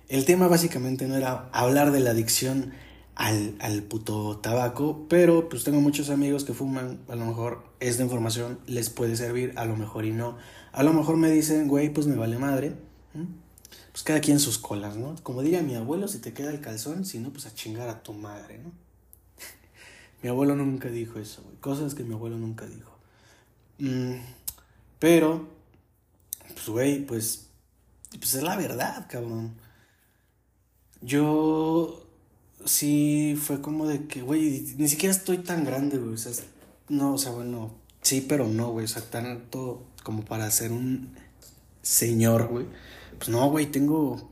El 0.08 0.26
tema 0.26 0.48
básicamente 0.48 1.08
no 1.08 1.15
era 1.15 1.50
hablar 1.52 1.91
de 1.91 2.00
la 2.00 2.12
adicción 2.12 2.74
al, 3.15 3.56
al 3.60 3.82
puto 3.82 4.38
tabaco, 4.38 5.06
pero 5.10 5.50
pues 5.50 5.63
tengo 5.63 5.82
muchos 5.82 6.10
amigos 6.10 6.44
que 6.44 6.54
fuman, 6.54 7.00
a 7.08 7.15
lo 7.15 7.26
mejor 7.26 7.63
esta 7.80 8.04
información 8.04 8.60
les 8.68 8.89
puede 8.89 9.15
servir, 9.15 9.54
a 9.56 9.65
lo 9.65 9.76
mejor 9.78 10.06
y 10.06 10.12
no. 10.12 10.38
A 10.72 10.84
lo 10.84 10.94
mejor 10.94 11.18
me 11.18 11.32
dicen, 11.32 11.68
güey, 11.68 11.89
pues 11.89 12.06
me 12.06 12.15
vale 12.15 12.38
madre. 12.38 12.74
Pues 13.91 14.04
cada 14.04 14.20
quien 14.20 14.39
sus 14.39 14.58
colas, 14.58 14.98
¿no? 14.98 15.15
Como 15.24 15.41
diría 15.41 15.62
mi 15.62 15.76
abuelo, 15.76 16.10
si 16.10 16.20
te 16.20 16.34
queda 16.34 16.52
el 16.52 16.60
calzón, 16.60 17.06
si 17.06 17.20
no, 17.20 17.32
pues 17.32 17.46
a 17.46 17.56
chingar 17.56 17.88
a 17.88 18.04
tu 18.04 18.12
madre, 18.12 18.58
¿no? 18.58 18.72
mi 20.22 20.30
abuelo 20.30 20.56
nunca 20.56 20.89
dijo 20.89 21.18
eso, 21.18 21.41
güey. 21.44 21.56
Cosas 21.58 21.96
que 21.96 22.04
mi 22.04 22.13
abuelo 22.13 22.38
nunca 22.38 22.65
dijo. 22.65 22.91
Mm, 23.80 24.15
pero, 25.00 25.48
pues, 26.65 26.73
güey, 26.73 27.06
pues, 27.06 27.49
pues 28.17 28.34
es 28.34 28.43
la 28.43 28.56
verdad, 28.56 29.08
cabrón. 29.10 29.54
Yo 31.01 32.08
sí 32.65 33.39
fue 33.39 33.62
como 33.62 33.88
de 33.88 34.08
que, 34.08 34.21
güey, 34.21 34.73
ni 34.78 34.88
siquiera 34.88 35.13
estoy 35.13 35.39
tan 35.39 35.63
grande, 35.63 35.97
güey. 35.97 36.13
O 36.13 36.17
sea, 36.17 36.32
no, 36.89 37.13
o 37.13 37.17
sea, 37.17 37.32
bueno, 37.32 37.75
sí, 38.01 38.25
pero 38.28 38.47
no, 38.47 38.71
güey. 38.71 38.86
O 38.86 38.88
sea, 38.88 39.04
tanto 39.04 39.86
como 40.04 40.25
para 40.25 40.49
ser 40.49 40.71
un 40.71 41.15
señor, 41.82 42.47
güey. 42.47 42.65
Pues 43.17 43.30
no, 43.30 43.47
güey, 43.49 43.67
tengo. 43.67 44.32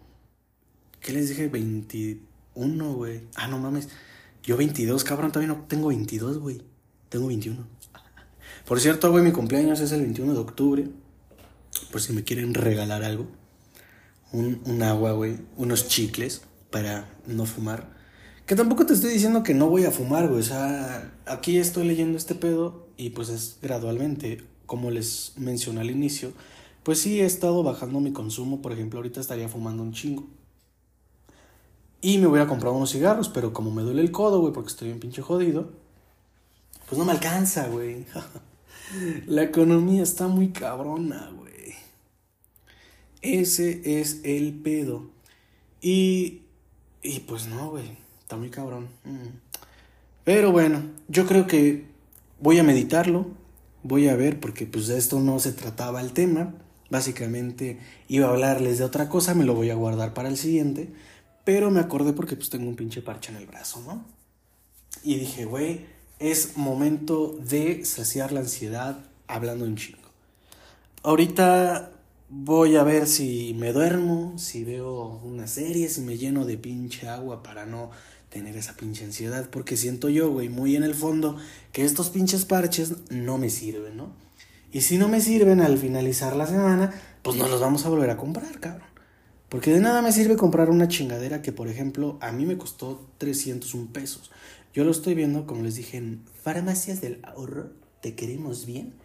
¿Qué 1.00 1.13
les 1.13 1.30
dije? 1.30 1.50
21, 1.50 2.93
güey. 2.93 3.28
Ah, 3.36 3.48
no 3.48 3.60
mames. 3.60 3.89
Yo 4.41 4.58
22, 4.58 5.04
cabrón, 5.04 5.32
todavía 5.32 5.54
no 5.54 5.65
tengo 5.65 5.89
22, 5.89 6.39
güey. 6.39 6.62
Tengo 7.10 7.28
21. 7.28 7.67
Por 8.65 8.80
cierto, 8.80 9.12
güey, 9.12 9.24
mi 9.24 9.32
cumpleaños 9.32 9.80
es 9.82 9.91
el 9.91 10.02
21 10.02 10.34
de 10.34 10.39
octubre. 10.39 11.03
Por 11.94 12.02
si 12.02 12.12
me 12.12 12.24
quieren 12.24 12.56
regalar 12.56 13.04
algo. 13.04 13.28
Un, 14.32 14.62
un 14.66 14.82
agua, 14.82 15.12
güey. 15.12 15.38
Unos 15.56 15.88
chicles 15.88 16.42
para 16.72 17.08
no 17.28 17.46
fumar. 17.46 17.94
Que 18.48 18.56
tampoco 18.56 18.88
te 18.88 18.94
estoy 18.94 19.12
diciendo 19.14 19.44
que 19.44 19.54
no 19.54 19.70
voy 19.70 19.86
a 19.86 19.92
fumar, 19.92 20.28
güey. 20.28 20.40
O 20.40 20.44
sea, 20.44 21.14
aquí 21.28 21.60
estoy 21.60 21.88
leyendo 21.88 22.18
este 22.18 22.34
pedo 22.34 22.88
y 22.98 23.12
pues 23.12 23.30
es 23.30 23.60
gradualmente 23.62 24.44
como 24.66 24.90
les 24.90 25.34
mencioné 25.38 25.82
al 25.82 25.92
inicio, 25.92 26.34
pues 26.82 27.00
sí 27.00 27.22
he 27.22 27.26
estado 27.26 27.62
bajando 27.62 28.00
mi 28.00 28.12
consumo. 28.12 28.60
Por 28.60 28.72
ejemplo, 28.72 28.98
ahorita 28.98 29.22
estaría 29.22 29.48
fumando 29.48 29.84
un 29.84 29.94
chingo. 29.94 30.26
Y 32.02 32.18
me 32.18 32.26
voy 32.26 32.40
a 32.40 32.48
comprar 32.48 32.74
unos 32.74 32.92
cigarros, 32.92 33.30
pero 33.30 33.54
como 33.54 33.70
me 33.70 33.84
duele 33.84 34.02
el 34.02 34.12
codo, 34.12 34.42
güey, 34.42 34.52
porque 34.52 34.72
estoy 34.72 34.88
bien 34.88 35.00
pinche 35.00 35.22
jodido, 35.22 35.70
pues 36.90 36.98
no 36.98 37.06
me 37.06 37.12
alcanza, 37.12 37.68
güey. 37.68 38.08
La 39.28 39.44
economía 39.44 40.04
está 40.04 40.28
muy 40.28 40.50
cabrona, 40.50 41.32
güey. 41.36 41.43
Ese 43.24 44.00
es 44.00 44.20
el 44.24 44.54
pedo. 44.54 45.10
Y, 45.82 46.44
y 47.02 47.22
pues 47.22 47.48
no, 47.48 47.72
güey. 47.72 47.98
Está 48.22 48.38
muy 48.38 48.52
cabrón. 48.52 48.90
Mm. 49.04 49.40
Pero 50.24 50.52
bueno, 50.52 50.84
yo 51.08 51.26
creo 51.26 51.48
que 51.48 51.86
voy 52.40 52.60
a 52.60 52.64
meditarlo 52.64 53.26
voy 53.84 54.08
a 54.08 54.16
ver 54.16 54.40
porque 54.40 54.66
pues 54.66 54.88
de 54.88 54.98
esto 54.98 55.20
no 55.20 55.40
se 55.40 55.52
trataba 55.52 56.02
el 56.02 56.14
tema. 56.14 56.56
Básicamente 56.90 57.80
iba 58.08 58.28
a 58.28 58.32
hablarles 58.32 58.80
de 58.80 58.86
otra 58.86 59.10
cosa, 59.10 59.34
me 59.34 59.46
lo 59.46 59.54
voy 59.54 59.70
a 59.70 59.76
guardar 59.76 60.14
para 60.14 60.30
el 60.30 60.38
siguiente. 60.38 60.90
Pero 61.44 61.70
me 61.70 61.82
acordé 61.82 62.14
porque 62.14 62.36
pues 62.36 62.50
tengo 62.50 62.70
un 62.70 62.76
pinche 62.76 63.02
parche 63.02 63.32
en 63.32 63.38
el 63.38 63.46
brazo, 63.46 63.84
¿no? 63.86 64.06
Y 65.04 65.16
dije, 65.16 65.46
güey, 65.46 65.86
es 66.20 66.56
momento 66.56 67.38
de 67.40 67.84
saciar 67.84 68.32
la 68.32 68.40
ansiedad 68.40 69.00
hablando 69.28 69.66
un 69.66 69.76
chingo. 69.76 70.00
Ahorita 71.02 71.92
voy 72.36 72.78
a 72.78 72.84
ver 72.84 73.08
si 73.08 73.56
me 73.60 73.72
duermo, 73.72 74.38
si 74.38 74.63
veo 74.63 75.19
una 75.24 75.46
serie, 75.46 75.88
si 75.88 76.02
me 76.02 76.17
lleno 76.17 76.46
de 76.46 76.58
pinche 76.58 77.08
agua 77.08 77.43
para 77.43 77.65
no 77.65 77.91
tener 78.30 78.58
esa 78.58 78.76
pinche 78.76 79.06
ansiedad, 79.06 79.48
porque 79.52 79.78
siento 79.78 80.10
yo, 80.10 80.32
güey, 80.32 80.50
muy 80.50 80.76
en 80.76 80.84
el 80.84 80.96
fondo, 80.96 81.38
que 81.72 81.86
estos 81.86 82.10
pinches 82.10 82.46
parches 82.46 82.96
no 83.12 83.38
me 83.38 83.52
sirven, 83.52 83.96
¿no? 83.96 84.12
Y 84.72 84.82
si 84.82 84.98
no 84.98 85.08
me 85.08 85.22
sirven 85.22 85.62
al 85.62 85.78
finalizar 85.78 86.36
la 86.36 86.48
semana, 86.48 86.91
pues 87.22 87.38
no 87.38 87.48
los 87.48 87.62
vamos 87.62 87.86
a 87.86 87.89
volver 87.89 88.10
a 88.10 88.17
comprar, 88.17 88.60
cabrón. 88.60 88.88
Porque 89.48 89.72
de 89.72 89.80
nada 89.80 90.02
me 90.02 90.12
sirve 90.12 90.36
comprar 90.36 90.72
una 90.72 90.88
chingadera 90.88 91.43
que, 91.43 91.52
por 91.52 91.67
ejemplo, 91.67 92.17
a 92.22 92.32
mí 92.32 92.48
me 92.48 92.58
costó 92.58 93.08
301 93.19 93.93
pesos. 93.93 94.32
Yo 94.74 94.84
lo 94.84 94.89
estoy 94.89 95.13
viendo, 95.13 95.46
como 95.46 95.62
les 95.62 95.76
dije, 95.76 95.98
en 95.98 96.24
farmacias 96.41 97.02
del 97.02 97.19
ahorro, 97.24 97.69
te 98.02 98.15
queremos 98.15 98.65
bien, 98.65 98.96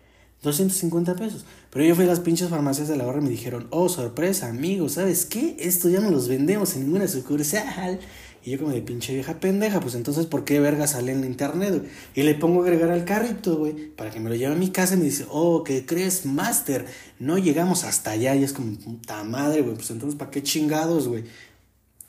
250 0.42 1.16
pesos. 1.16 1.44
Pero 1.70 1.84
yo 1.84 1.94
fui 1.94 2.04
a 2.04 2.08
las 2.08 2.20
pinches 2.20 2.48
farmacias 2.48 2.88
del 2.88 3.00
ahorro 3.00 3.20
y 3.20 3.24
me 3.24 3.30
dijeron, 3.30 3.66
oh, 3.70 3.88
sorpresa, 3.88 4.48
amigo, 4.48 4.88
¿sabes 4.88 5.26
qué? 5.26 5.56
Esto 5.58 5.88
ya 5.88 6.00
no 6.00 6.10
los 6.10 6.28
vendemos 6.28 6.74
en 6.74 6.84
ninguna 6.84 7.08
sucursal. 7.08 8.00
Y 8.44 8.52
yo 8.52 8.58
como 8.58 8.70
de 8.70 8.80
pinche 8.80 9.12
vieja 9.12 9.40
pendeja, 9.40 9.80
pues 9.80 9.94
entonces, 9.94 10.26
¿por 10.26 10.44
qué 10.44 10.60
verga 10.60 10.86
sale 10.86 11.12
en 11.12 11.24
internet, 11.24 11.84
Y 12.14 12.22
le 12.22 12.34
pongo 12.34 12.60
a 12.60 12.64
agregar 12.64 12.90
al 12.90 13.04
carrito, 13.04 13.56
güey, 13.56 13.90
para 13.90 14.10
que 14.10 14.20
me 14.20 14.30
lo 14.30 14.36
lleve 14.36 14.54
a 14.54 14.56
mi 14.56 14.70
casa 14.70 14.94
y 14.94 14.98
me 14.98 15.04
dice, 15.04 15.26
oh, 15.28 15.64
¿qué 15.64 15.84
crees, 15.84 16.24
master? 16.24 16.86
No 17.18 17.36
llegamos 17.36 17.84
hasta 17.84 18.12
allá 18.12 18.34
y 18.36 18.44
es 18.44 18.52
como, 18.52 18.76
puta 18.76 19.24
madre, 19.24 19.62
güey, 19.62 19.74
pues 19.74 19.90
entonces, 19.90 20.16
¿para 20.16 20.30
qué 20.30 20.42
chingados, 20.42 21.08
güey? 21.08 21.24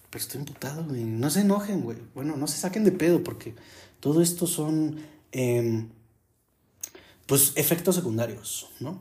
Pero 0.10 0.24
estoy 0.24 0.40
imputado, 0.40 0.86
güey. 0.86 1.04
No 1.04 1.30
se 1.30 1.42
enojen, 1.42 1.82
güey. 1.82 1.98
Bueno, 2.16 2.38
no 2.38 2.48
se 2.48 2.58
saquen 2.58 2.84
de 2.84 2.92
pedo 2.92 3.24
porque 3.24 3.56
todo 4.00 4.22
esto 4.22 4.48
son, 4.48 4.98
eh, 5.32 5.86
pues, 7.30 7.54
efectos 7.56 7.96
secundarios, 7.96 8.70
¿no? 8.82 9.00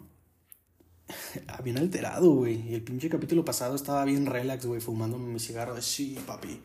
bien 1.65 1.79
alterado, 1.79 2.31
güey. 2.31 2.69
Y 2.69 2.75
el 2.75 2.83
pinche 2.83 3.09
capítulo 3.09 3.45
pasado 3.45 3.75
estaba 3.75 4.05
bien 4.05 4.27
relax, 4.27 4.67
güey, 4.67 4.81
fumándome 4.81 5.33
mi 5.33 5.41
cigarro 5.41 5.81
sí, 5.81 6.19
papi. 6.27 6.61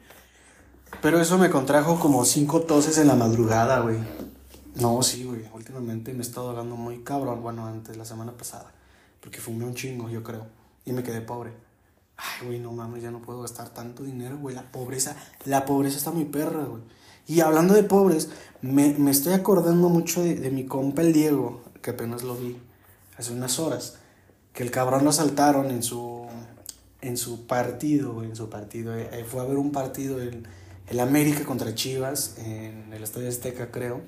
Pero 1.01 1.19
eso 1.19 1.37
me 1.37 1.49
contrajo 1.49 1.99
como 1.99 2.23
cinco 2.25 2.61
toses 2.61 2.97
en 2.97 3.07
la 3.07 3.15
madrugada, 3.15 3.79
güey. 3.79 3.97
No, 4.75 5.01
sí, 5.01 5.23
güey. 5.23 5.41
Últimamente 5.53 6.13
me 6.13 6.19
he 6.19 6.21
estado 6.21 6.49
hablando 6.49 6.75
muy 6.75 6.99
cabrón. 7.03 7.41
Bueno, 7.41 7.65
antes, 7.65 7.97
la 7.97 8.05
semana 8.05 8.33
pasada. 8.33 8.71
Porque 9.21 9.39
fumé 9.39 9.65
un 9.65 9.73
chingo, 9.73 10.09
yo 10.09 10.21
creo. 10.21 10.45
Y 10.85 10.91
me 10.91 11.01
quedé 11.01 11.21
pobre. 11.21 11.53
Ay, 12.17 12.47
güey, 12.47 12.59
no 12.59 12.71
mames, 12.71 13.01
ya 13.01 13.09
no 13.09 13.21
puedo 13.21 13.41
gastar 13.41 13.69
tanto 13.69 14.03
dinero, 14.03 14.37
güey. 14.37 14.55
La 14.55 14.71
pobreza, 14.71 15.15
la 15.45 15.65
pobreza 15.65 15.97
está 15.97 16.11
muy 16.11 16.25
perra, 16.25 16.63
güey. 16.63 16.83
Y 17.27 17.39
hablando 17.41 17.73
de 17.73 17.83
pobres, 17.83 18.29
me, 18.61 18.93
me 18.97 19.11
estoy 19.11 19.33
acordando 19.33 19.89
mucho 19.89 20.21
de, 20.21 20.35
de, 20.35 20.51
mi 20.51 20.65
compa 20.65 21.01
el 21.01 21.13
Diego, 21.13 21.61
que 21.81 21.91
apenas 21.91 22.23
lo 22.23 22.35
vi 22.35 22.57
hace 23.17 23.33
unas 23.33 23.59
horas. 23.59 23.97
Que 24.53 24.63
el 24.63 24.71
cabrón 24.71 25.03
lo 25.03 25.09
asaltaron 25.09 25.71
en 25.71 25.83
su, 25.83 26.27
en 27.01 27.17
su 27.17 27.45
partido, 27.47 28.23
en 28.23 28.35
su 28.35 28.49
partido. 28.49 28.97
Eh, 28.97 29.25
fue 29.27 29.41
a 29.41 29.45
ver 29.45 29.57
un 29.57 29.71
partido 29.71 30.21
en 30.21 30.47
el 30.87 30.99
América 30.99 31.43
contra 31.45 31.73
Chivas 31.73 32.35
en 32.37 32.91
el 32.93 33.03
Estadio 33.03 33.29
Azteca, 33.29 33.71
creo, 33.71 34.01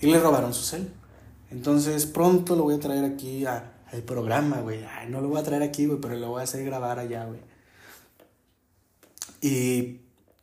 y 0.00 0.06
le 0.06 0.18
robaron 0.18 0.52
su 0.54 0.64
cel. 0.64 0.92
Entonces 1.50 2.06
pronto 2.06 2.56
lo 2.56 2.64
voy 2.64 2.74
a 2.74 2.80
traer 2.80 3.04
aquí 3.04 3.44
al 3.46 4.02
programa, 4.06 4.60
güey. 4.60 4.84
no 5.08 5.20
lo 5.20 5.28
voy 5.28 5.40
a 5.40 5.42
traer 5.42 5.62
aquí, 5.62 5.86
güey, 5.86 6.00
pero 6.00 6.16
lo 6.16 6.28
voy 6.30 6.40
a 6.40 6.44
hacer 6.44 6.64
grabar 6.64 6.98
allá, 6.98 7.24
güey. 7.24 7.40
Y 9.42 10.00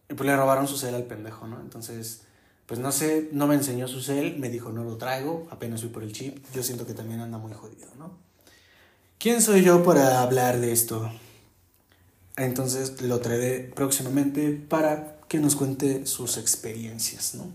y 0.10 0.14
pues 0.14 0.28
le 0.28 0.36
robaron 0.36 0.68
su 0.68 0.78
cel 0.78 0.96
al 0.96 1.04
pendejo, 1.04 1.48
¿no? 1.48 1.60
Entonces, 1.60 2.22
pues 2.66 2.80
no 2.80 2.92
sé, 2.92 3.30
no 3.32 3.48
me 3.48 3.56
enseñó 3.56 3.88
su 3.88 4.02
cel, 4.02 4.38
me 4.38 4.50
dijo 4.50 4.72
no 4.72 4.84
lo 4.84 4.98
traigo, 4.98 5.48
apenas 5.52 5.82
fui 5.82 5.90
por 5.90 6.04
el 6.04 6.12
chip. 6.12 6.38
Yo 6.54 6.64
siento 6.64 6.86
que 6.86 6.94
también 6.94 7.20
anda 7.20 7.38
muy 7.38 7.54
jodido, 7.54 7.88
¿no? 7.98 8.12
¿Quién 9.20 9.42
soy 9.42 9.64
yo 9.64 9.84
para 9.84 10.22
hablar 10.22 10.60
de 10.60 10.72
esto? 10.72 11.10
Entonces 12.36 13.02
lo 13.02 13.20
traeré 13.20 13.72
próximamente 13.76 14.52
para 14.52 15.18
que 15.28 15.40
nos 15.40 15.56
cuente 15.56 16.06
sus 16.06 16.38
experiencias, 16.38 17.36
¿no? 17.36 17.46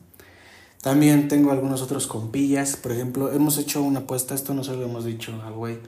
También 0.83 1.29
tengo 1.29 1.53
algunos 1.53 1.81
otros 1.81 2.09
compillas, 2.09 2.77
por 2.77 2.91
ejemplo, 2.91 3.33
hemos 3.33 3.57
hecho 3.57 3.81
una 3.83 4.01
apuesta, 4.01 4.35
esto 4.35 4.53
no 4.53 4.65
se 4.65 4.73
lo 4.73 4.83
hemos 4.83 5.05
dicho 5.05 5.41
al 5.45 5.53
güey, 5.53 5.79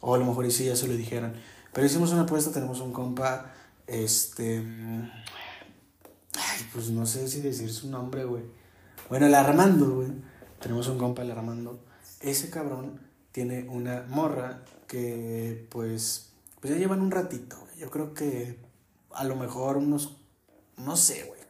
o 0.00 0.14
a 0.14 0.18
lo 0.18 0.24
mejor 0.24 0.48
sí 0.52 0.66
ya 0.66 0.76
se 0.76 0.86
lo 0.86 0.94
dijeron, 0.94 1.32
pero 1.72 1.84
hicimos 1.84 2.12
una 2.12 2.22
apuesta, 2.22 2.52
tenemos 2.52 2.80
un 2.80 2.92
compa, 2.92 3.52
este, 3.88 4.62
ay, 6.52 6.66
pues 6.72 6.90
no 6.90 7.06
sé 7.06 7.28
si 7.28 7.40
decir 7.40 7.72
su 7.72 7.88
nombre, 7.88 8.24
güey. 8.24 8.42
Bueno, 9.08 9.26
el 9.26 9.34
Armando, 9.34 9.96
güey, 9.96 10.08
tenemos 10.60 10.88
un 10.88 10.98
compa, 10.98 11.22
el 11.22 11.30
Armando, 11.30 11.80
ese 12.20 12.50
cabrón 12.50 13.00
tiene 13.32 13.68
una 13.68 14.04
morra 14.08 14.64
que, 14.86 15.66
pues, 15.70 16.32
pues 16.60 16.72
ya 16.72 16.78
llevan 16.78 17.00
un 17.00 17.10
ratito, 17.10 17.58
güey. 17.58 17.78
Yo 17.78 17.90
creo 17.90 18.14
que 18.14 18.58
a 19.12 19.24
lo 19.24 19.36
mejor 19.36 19.78
unos, 19.78 20.16
no 20.76 20.96
sé, 20.96 21.24
güey. 21.24 21.40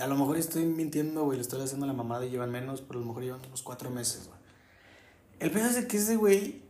A 0.00 0.06
lo 0.06 0.16
mejor 0.16 0.36
estoy 0.36 0.64
mintiendo, 0.64 1.24
güey, 1.24 1.38
le 1.38 1.42
estoy 1.42 1.60
haciendo 1.60 1.86
la 1.86 1.92
mamada 1.92 2.24
y 2.26 2.30
llevan 2.30 2.50
menos, 2.50 2.80
pero 2.80 2.98
a 2.98 3.02
lo 3.02 3.08
mejor 3.08 3.22
llevan 3.22 3.44
unos 3.46 3.62
cuatro 3.62 3.90
meses, 3.90 4.26
güey. 4.26 4.38
El 5.38 5.50
pedo 5.50 5.66
es 5.66 5.74
de 5.74 5.86
que 5.86 5.96
ese 5.96 6.16
güey, 6.16 6.61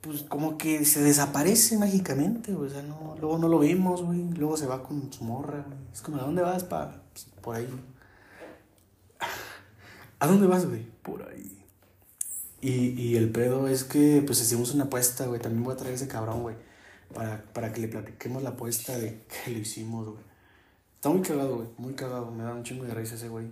pues 0.00 0.22
como 0.22 0.56
que 0.56 0.84
se 0.84 1.02
desaparece 1.02 1.76
mágicamente, 1.76 2.52
güey. 2.52 2.70
O 2.70 2.72
sea, 2.72 2.82
no, 2.82 3.16
luego 3.20 3.38
no 3.38 3.48
lo 3.48 3.58
vimos, 3.58 4.02
güey. 4.02 4.30
Luego 4.30 4.56
se 4.56 4.66
va 4.66 4.82
con 4.82 5.12
su 5.12 5.24
morra, 5.24 5.64
güey. 5.66 5.78
Es 5.92 6.00
como, 6.00 6.18
¿a 6.18 6.22
dónde 6.22 6.42
vas, 6.42 6.64
pa? 6.64 7.02
Pues, 7.12 7.26
por 7.42 7.56
ahí. 7.56 7.68
¿A 10.18 10.26
dónde 10.26 10.46
vas, 10.46 10.66
güey? 10.66 10.86
Por 11.02 11.22
ahí. 11.28 11.64
Y, 12.62 12.70
y 13.00 13.16
el 13.16 13.30
pedo 13.30 13.68
es 13.68 13.84
que, 13.84 14.22
pues 14.26 14.40
hicimos 14.40 14.74
una 14.74 14.84
apuesta, 14.84 15.26
güey. 15.26 15.40
También 15.40 15.64
voy 15.64 15.74
a 15.74 15.76
traer 15.76 15.94
ese 15.94 16.08
cabrón, 16.08 16.42
güey. 16.42 16.56
Para, 17.14 17.42
para 17.52 17.72
que 17.72 17.80
le 17.80 17.88
platiquemos 17.88 18.42
la 18.42 18.50
apuesta 18.50 18.96
de 18.96 19.22
que 19.44 19.50
lo 19.50 19.58
hicimos, 19.58 20.06
güey. 20.06 20.30
Está 20.94 21.10
muy 21.10 21.22
cagado, 21.22 21.56
güey. 21.56 21.68
Muy 21.76 21.94
cagado. 21.94 22.30
Me 22.30 22.42
da 22.44 22.54
un 22.54 22.62
chingo 22.62 22.84
de 22.84 22.94
risa 22.94 23.16
ese 23.16 23.28
güey. 23.28 23.48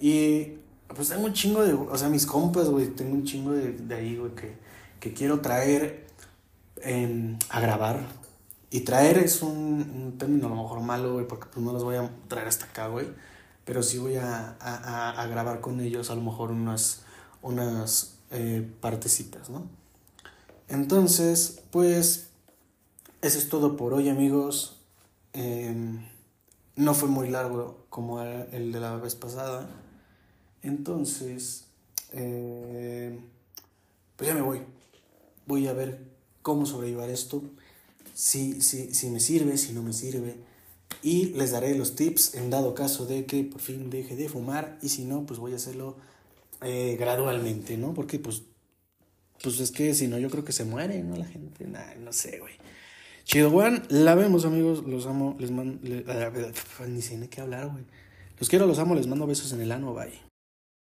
Y 0.00 0.58
pues 0.88 1.08
tengo 1.08 1.26
un 1.26 1.32
chingo 1.32 1.62
de. 1.62 1.74
O 1.74 1.96
sea, 1.96 2.08
mis 2.08 2.26
compas, 2.26 2.68
güey. 2.68 2.88
Tengo 2.88 3.14
un 3.14 3.24
chingo 3.24 3.52
de, 3.52 3.72
de 3.72 3.94
ahí, 3.94 4.16
güey, 4.16 4.34
que, 4.34 4.54
que 5.00 5.12
quiero 5.12 5.40
traer 5.40 6.06
em, 6.82 7.38
a 7.48 7.60
grabar. 7.60 8.00
Y 8.70 8.80
traer 8.80 9.18
es 9.18 9.42
un, 9.42 10.16
término 10.18 10.46
a 10.46 10.50
lo 10.50 10.56
mejor 10.56 10.80
malo, 10.80 11.14
güey, 11.14 11.26
porque 11.26 11.46
pues 11.52 11.64
no 11.64 11.72
los 11.72 11.84
voy 11.84 11.96
a 11.96 12.10
traer 12.28 12.48
hasta 12.48 12.66
acá, 12.66 12.88
güey. 12.88 13.08
Pero 13.64 13.82
sí 13.82 13.98
voy 13.98 14.16
a, 14.16 14.56
a, 14.60 15.20
a, 15.20 15.26
grabar 15.26 15.60
con 15.60 15.80
ellos 15.80 16.10
a 16.10 16.14
lo 16.14 16.22
mejor 16.22 16.50
unas, 16.50 17.02
unas 17.42 18.18
eh, 18.30 18.68
partecitas, 18.80 19.50
¿no? 19.50 19.66
Entonces, 20.68 21.60
pues, 21.70 22.28
eso 23.22 23.38
es 23.38 23.48
todo 23.48 23.76
por 23.76 23.94
hoy, 23.94 24.08
amigos. 24.08 24.80
Eh, 25.32 25.74
no 26.76 26.94
fue 26.94 27.08
muy 27.08 27.28
largo 27.28 27.86
como 27.88 28.20
el 28.22 28.72
de 28.72 28.80
la 28.80 28.96
vez 28.96 29.14
pasada. 29.14 29.68
Entonces, 30.62 31.66
eh, 32.12 33.18
pues 34.16 34.28
ya 34.28 34.34
me 34.34 34.42
voy. 34.42 34.62
Voy 35.46 35.66
a 35.66 35.72
ver 35.72 36.00
cómo 36.42 36.66
sobrellevar 36.66 37.10
esto. 37.10 37.42
Si, 38.14 38.60
si, 38.62 38.94
si 38.94 39.10
me 39.10 39.20
sirve, 39.20 39.56
si 39.58 39.72
no 39.72 39.82
me 39.82 39.92
sirve. 39.92 40.36
Y 41.02 41.26
les 41.34 41.52
daré 41.52 41.76
los 41.76 41.96
tips 41.96 42.34
en 42.34 42.50
dado 42.50 42.74
caso 42.74 43.06
de 43.06 43.26
que 43.26 43.44
por 43.44 43.60
fin 43.60 43.90
deje 43.90 44.16
de 44.16 44.28
fumar. 44.28 44.78
Y 44.82 44.88
si 44.88 45.04
no, 45.04 45.26
pues 45.26 45.38
voy 45.38 45.52
a 45.52 45.56
hacerlo 45.56 45.96
eh, 46.62 46.96
gradualmente, 46.98 47.76
¿no? 47.76 47.94
Porque 47.94 48.18
pues, 48.18 48.42
pues 49.42 49.60
es 49.60 49.70
que 49.70 49.94
si 49.94 50.08
no, 50.08 50.18
yo 50.18 50.30
creo 50.30 50.44
que 50.44 50.52
se 50.52 50.64
muere, 50.64 51.02
¿no? 51.02 51.16
La 51.16 51.26
gente, 51.26 51.66
nah, 51.66 51.94
no 51.96 52.12
sé, 52.12 52.38
güey. 52.38 52.54
Chido, 53.24 53.50
Juan, 53.50 53.82
la 53.88 54.14
vemos, 54.14 54.44
amigos. 54.44 54.84
Los 54.86 55.06
amo. 55.06 55.36
Les 55.40 55.50
mando. 55.50 55.80
ni 56.88 57.02
sé 57.02 57.18
de 57.18 57.28
qué 57.28 57.40
hablar, 57.40 57.68
güey. 57.68 57.84
Los 58.38 58.48
quiero, 58.48 58.66
los 58.66 58.78
amo. 58.78 58.94
Les 58.94 59.08
mando 59.08 59.26
besos 59.26 59.52
en 59.52 59.60
el 59.60 59.72
ano. 59.72 59.92
Bye. 59.94 60.25